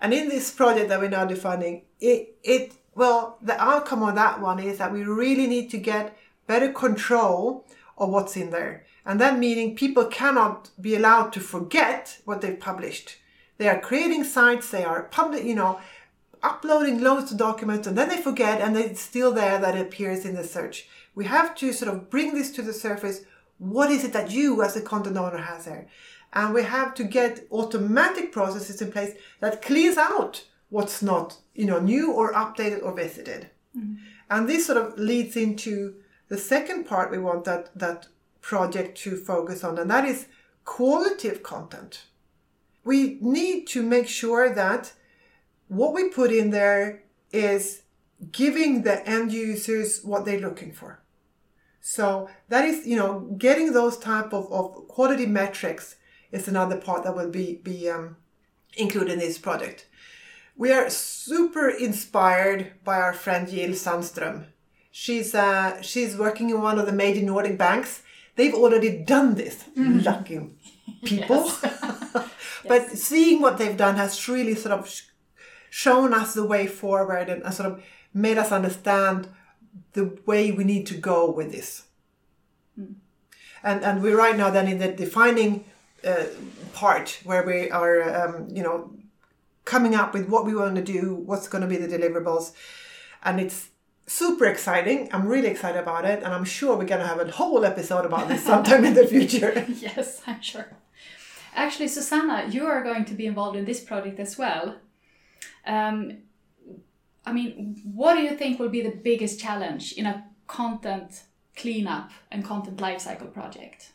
And 0.00 0.14
in 0.14 0.28
this 0.28 0.50
project 0.50 0.88
that 0.88 1.00
we're 1.00 1.10
now 1.10 1.24
defining, 1.24 1.82
it, 2.00 2.36
it 2.42 2.74
well, 2.94 3.38
the 3.42 3.60
outcome 3.62 4.02
of 4.02 4.14
that 4.14 4.40
one 4.40 4.58
is 4.58 4.78
that 4.78 4.92
we 4.92 5.04
really 5.04 5.46
need 5.46 5.70
to 5.70 5.78
get 5.78 6.16
better 6.46 6.72
control 6.72 7.66
of 7.96 8.08
what's 8.08 8.36
in 8.36 8.50
there. 8.50 8.84
And 9.04 9.20
that 9.20 9.38
meaning 9.38 9.76
people 9.76 10.06
cannot 10.06 10.70
be 10.80 10.94
allowed 10.94 11.32
to 11.34 11.40
forget 11.40 12.18
what 12.24 12.40
they've 12.40 12.58
published. 12.58 13.18
They 13.58 13.68
are 13.68 13.80
creating 13.80 14.24
sites, 14.24 14.70
they 14.70 14.84
are 14.84 15.04
public, 15.04 15.44
you 15.44 15.54
know, 15.54 15.80
uploading 16.42 17.00
loads 17.00 17.32
of 17.32 17.38
documents 17.38 17.86
and 17.86 17.98
then 17.98 18.08
they 18.08 18.16
forget 18.16 18.60
and 18.60 18.76
it's 18.76 19.00
still 19.00 19.32
there 19.32 19.58
that 19.58 19.76
it 19.76 19.80
appears 19.80 20.24
in 20.24 20.34
the 20.34 20.44
search. 20.44 20.88
We 21.14 21.24
have 21.24 21.54
to 21.56 21.72
sort 21.72 21.92
of 21.92 22.08
bring 22.10 22.34
this 22.34 22.52
to 22.52 22.62
the 22.62 22.72
surface. 22.72 23.22
What 23.58 23.90
is 23.90 24.04
it 24.04 24.12
that 24.12 24.30
you 24.30 24.62
as 24.62 24.76
a 24.76 24.80
content 24.80 25.16
owner 25.16 25.38
has 25.38 25.64
there? 25.64 25.88
And 26.32 26.54
we 26.54 26.62
have 26.62 26.94
to 26.94 27.04
get 27.04 27.46
automatic 27.50 28.30
processes 28.30 28.80
in 28.80 28.92
place 28.92 29.16
that 29.40 29.62
clears 29.62 29.96
out 29.96 30.44
what's 30.68 31.02
not, 31.02 31.38
you 31.54 31.66
know, 31.66 31.80
new 31.80 32.12
or 32.12 32.32
updated 32.34 32.82
or 32.82 32.94
visited. 32.94 33.50
Mm-hmm. 33.76 33.94
And 34.30 34.48
this 34.48 34.66
sort 34.66 34.78
of 34.78 34.98
leads 34.98 35.36
into 35.36 35.94
the 36.28 36.38
second 36.38 36.84
part 36.84 37.10
we 37.10 37.18
want 37.18 37.44
that 37.44 37.70
that 37.78 38.08
project 38.40 38.98
to 38.98 39.16
focus 39.16 39.64
on, 39.64 39.78
and 39.78 39.90
that 39.90 40.04
is 40.04 40.26
quality 40.64 41.28
of 41.28 41.42
content. 41.42 42.04
We 42.88 43.18
need 43.20 43.66
to 43.74 43.82
make 43.82 44.08
sure 44.08 44.46
that 44.54 44.94
what 45.78 45.92
we 45.92 46.08
put 46.08 46.32
in 46.32 46.48
there 46.48 47.02
is 47.30 47.82
giving 48.32 48.82
the 48.82 49.06
end 49.06 49.30
users 49.30 50.02
what 50.02 50.24
they're 50.24 50.46
looking 50.48 50.72
for. 50.72 51.02
So 51.82 52.30
that 52.48 52.64
is, 52.64 52.86
you 52.86 52.96
know, 52.96 53.12
getting 53.36 53.74
those 53.74 53.98
type 53.98 54.32
of, 54.32 54.50
of 54.50 54.88
quality 54.88 55.26
metrics 55.26 55.96
is 56.32 56.48
another 56.48 56.78
part 56.78 57.04
that 57.04 57.14
will 57.14 57.30
be 57.30 57.60
be 57.70 57.90
um, 57.90 58.16
included 58.84 59.12
in 59.12 59.18
this 59.18 59.36
project. 59.36 59.86
We 60.56 60.72
are 60.72 60.88
super 60.88 61.68
inspired 61.68 62.60
by 62.84 62.96
our 62.96 63.12
friend 63.12 63.46
Jill 63.50 63.74
Sandström. 63.84 64.46
She's 64.90 65.34
uh, 65.34 65.82
she's 65.82 66.16
working 66.16 66.48
in 66.48 66.62
one 66.62 66.78
of 66.78 66.86
the 66.86 67.00
major 67.04 67.22
Nordic 67.22 67.58
banks. 67.58 68.02
They've 68.36 68.60
already 68.62 68.92
done 69.14 69.34
this. 69.34 69.64
Lucky 69.76 70.40
people. 71.04 71.50
but 72.68 72.90
seeing 72.90 73.40
what 73.40 73.58
they've 73.58 73.76
done 73.76 73.96
has 73.96 74.28
really 74.28 74.54
sort 74.54 74.78
of 74.78 75.02
shown 75.70 76.14
us 76.14 76.34
the 76.34 76.44
way 76.44 76.66
forward 76.66 77.28
and, 77.28 77.54
sort 77.54 77.72
of 77.72 77.82
made 78.14 78.38
us 78.38 78.52
understand 78.52 79.28
the 79.92 80.18
way 80.26 80.50
we 80.50 80.64
need 80.64 80.86
to 80.86 80.94
go 80.94 81.30
with 81.30 81.52
this. 81.52 81.84
And 83.62 83.84
and 83.84 84.02
we're 84.02 84.16
right 84.16 84.36
now 84.36 84.50
then 84.50 84.68
in 84.68 84.78
the 84.78 84.92
defining 84.92 85.64
uh, 86.04 86.24
part 86.72 87.20
where 87.24 87.44
we 87.44 87.70
are, 87.70 88.02
um, 88.16 88.48
you 88.50 88.62
know, 88.62 88.92
coming 89.64 89.94
up 89.94 90.14
with 90.14 90.28
what 90.28 90.46
we 90.46 90.54
want 90.54 90.76
to 90.76 90.82
do, 90.82 91.14
what's 91.14 91.48
going 91.48 91.62
to 91.62 91.68
be 91.68 91.76
the 91.76 91.88
deliverables, 91.88 92.52
and 93.24 93.40
it's 93.40 93.68
super 94.08 94.46
exciting. 94.46 95.08
I'm 95.12 95.28
really 95.28 95.48
excited 95.48 95.80
about 95.80 96.04
it, 96.04 96.22
and 96.22 96.32
I'm 96.34 96.44
sure 96.44 96.76
we're 96.76 96.86
going 96.86 97.00
to 97.00 97.06
have 97.06 97.20
a 97.20 97.30
whole 97.30 97.64
episode 97.64 98.04
about 98.04 98.28
this 98.28 98.42
sometime 98.42 98.84
in 98.84 98.94
the 98.94 99.06
future. 99.14 99.64
yes, 99.80 100.22
I'm 100.26 100.40
sure. 100.40 100.66
Actually, 101.54 101.88
Susanna, 101.88 102.46
you 102.50 102.66
are 102.66 102.82
going 102.82 103.04
to 103.04 103.14
be 103.14 103.26
involved 103.26 103.56
in 103.56 103.64
this 103.64 103.80
project 103.80 104.18
as 104.18 104.38
well. 104.38 104.76
Um, 105.66 106.18
I 107.26 107.32
mean, 107.32 107.80
what 107.84 108.14
do 108.14 108.22
you 108.22 108.36
think 108.36 108.58
will 108.58 108.68
be 108.70 108.80
the 108.80 108.96
biggest 108.96 109.38
challenge 109.38 109.92
in 109.92 110.06
a 110.06 110.24
content 110.46 111.22
cleanup 111.56 112.10
and 112.30 112.44
content 112.44 112.78
lifecycle 112.78 113.32
project? 113.32 113.92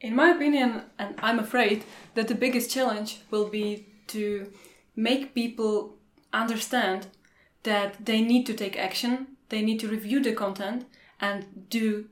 In 0.00 0.14
my 0.16 0.30
opinion, 0.30 0.82
and 0.98 1.14
I'm 1.18 1.38
afraid 1.38 1.84
that 2.14 2.28
the 2.28 2.34
biggest 2.34 2.70
challenge 2.70 3.20
will 3.30 3.48
be 3.48 3.86
to 4.08 4.52
make 4.96 5.34
people 5.34 5.94
understand 6.32 7.06
that 7.62 8.04
they 8.04 8.20
need 8.20 8.46
to 8.46 8.54
take 8.54 8.76
action, 8.76 9.28
they 9.48 9.62
need 9.62 9.80
to 9.80 9.88
review 9.88 10.22
the 10.22 10.32
content 10.32 10.86
and 11.20 11.66
do 11.68 12.08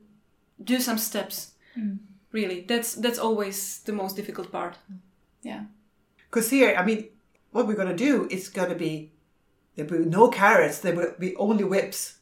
do 0.62 0.78
some 0.78 0.98
steps. 0.98 1.52
Mm. 1.76 1.98
Really, 2.32 2.60
that's 2.60 2.94
that's 2.94 3.18
always 3.18 3.80
the 3.80 3.92
most 3.92 4.16
difficult 4.16 4.52
part. 4.52 4.76
Yeah. 5.42 5.64
Because 6.28 6.50
here, 6.50 6.76
I 6.78 6.84
mean, 6.84 7.08
what 7.50 7.66
we're 7.66 7.74
going 7.74 7.96
to 7.96 7.96
do 7.96 8.28
is 8.30 8.48
going 8.48 8.68
to 8.68 8.76
be 8.76 9.12
there 9.76 9.84
will 9.84 10.04
be 10.04 10.10
no 10.10 10.28
carrots, 10.28 10.78
there 10.78 10.94
will 10.94 11.14
be 11.18 11.34
only 11.36 11.64
whips. 11.64 12.18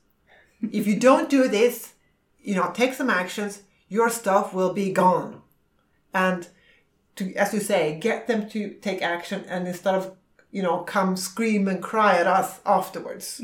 if 0.73 0.87
you 0.87 0.99
don't 0.99 1.31
do 1.31 1.49
this, 1.49 1.95
you 2.43 2.55
know, 2.55 2.71
take 2.73 2.95
some 2.95 3.11
actions, 3.11 3.63
your 3.89 4.11
stuff 4.11 4.55
will 4.55 4.73
be 4.73 4.93
gone. 4.93 5.43
And 6.15 6.49
to, 7.17 7.35
as 7.35 7.53
you 7.53 7.61
say, 7.61 7.99
get 7.99 8.27
them 8.27 8.49
to 8.51 8.71
take 8.75 9.03
action 9.03 9.45
and 9.49 9.67
instead 9.67 9.95
of, 9.95 10.17
you 10.51 10.63
know, 10.63 10.79
come 10.79 11.17
scream 11.17 11.69
and 11.69 11.83
cry 11.83 12.17
at 12.19 12.27
us 12.27 12.61
afterwards. 12.65 13.41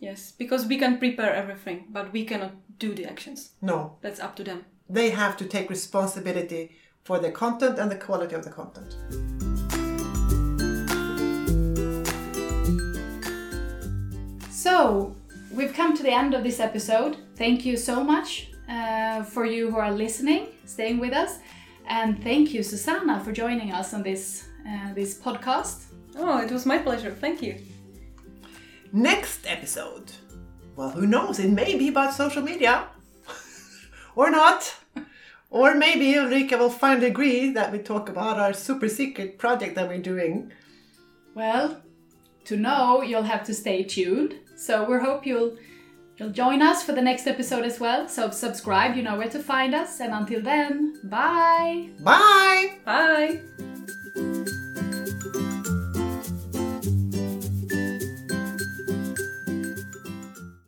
Yes, 0.00 0.32
because 0.32 0.66
we 0.66 0.78
can 0.78 0.98
prepare 0.98 1.32
everything, 1.34 1.86
but 1.90 2.12
we 2.12 2.24
cannot 2.24 2.52
do 2.78 2.94
the 2.94 3.04
actions. 3.06 3.50
No, 3.62 3.96
That's 4.02 4.20
up 4.20 4.34
to 4.36 4.44
them. 4.44 4.64
they 4.90 5.10
have 5.10 5.36
to 5.38 5.44
take 5.46 5.70
responsibility 5.70 6.70
for 7.04 7.18
the 7.18 7.30
content 7.30 7.78
and 7.78 7.90
the 7.90 7.96
quality 7.96 8.34
of 8.34 8.44
the 8.44 8.50
content. 8.50 8.94
So, 14.50 15.14
we've 15.52 15.72
come 15.74 15.96
to 15.96 16.02
the 16.02 16.12
end 16.12 16.34
of 16.34 16.42
this 16.44 16.60
episode. 16.60 17.16
Thank 17.36 17.64
you 17.64 17.76
so 17.76 18.04
much 18.04 18.50
uh, 18.68 19.22
for 19.24 19.44
you 19.44 19.70
who 19.70 19.76
are 19.78 19.90
listening, 19.90 20.48
staying 20.66 20.98
with 21.00 21.12
us. 21.12 21.38
And 21.88 22.22
thank 22.22 22.54
you, 22.54 22.62
Susanna, 22.62 23.20
for 23.24 23.32
joining 23.32 23.72
us 23.72 23.92
on 23.92 24.02
this, 24.02 24.46
uh, 24.68 24.94
this 24.94 25.18
podcast. 25.18 25.84
Oh, 26.16 26.38
it 26.38 26.50
was 26.50 26.66
my 26.66 26.78
pleasure. 26.78 27.10
Thank 27.10 27.42
you. 27.42 27.58
Next 28.92 29.46
episode, 29.46 30.12
well, 30.76 30.90
who 30.90 31.06
knows? 31.06 31.38
It 31.38 31.50
may 31.50 31.76
be 31.76 31.88
about 31.88 32.14
social 32.14 32.42
media. 32.42 32.88
or 34.16 34.30
not. 34.30 34.74
Or 35.50 35.74
maybe 35.74 36.14
Ulrika 36.14 36.56
will 36.56 36.70
finally 36.70 37.06
agree 37.06 37.50
that 37.50 37.72
we 37.72 37.78
talk 37.78 38.08
about 38.08 38.38
our 38.38 38.54
super 38.54 38.88
secret 38.88 39.38
project 39.38 39.74
that 39.74 39.88
we're 39.88 39.98
doing. 39.98 40.50
Well, 41.34 41.82
to 42.44 42.56
know, 42.56 43.02
you'll 43.02 43.22
have 43.22 43.44
to 43.44 43.54
stay 43.54 43.82
tuned. 43.82 44.34
So 44.56 44.84
we 44.84 44.98
hope 44.98 45.26
you'll 45.26 45.56
you'll 46.16 46.30
join 46.30 46.62
us 46.62 46.82
for 46.82 46.92
the 46.92 47.02
next 47.02 47.26
episode 47.26 47.64
as 47.64 47.80
well. 47.80 48.08
So 48.08 48.30
subscribe, 48.30 48.96
you 48.96 49.02
know 49.02 49.18
where 49.18 49.28
to 49.28 49.38
find 49.38 49.74
us. 49.74 50.00
And 50.00 50.12
until 50.12 50.40
then, 50.40 51.00
bye. 51.04 51.90
Bye! 52.00 52.78
Bye. 52.84 53.40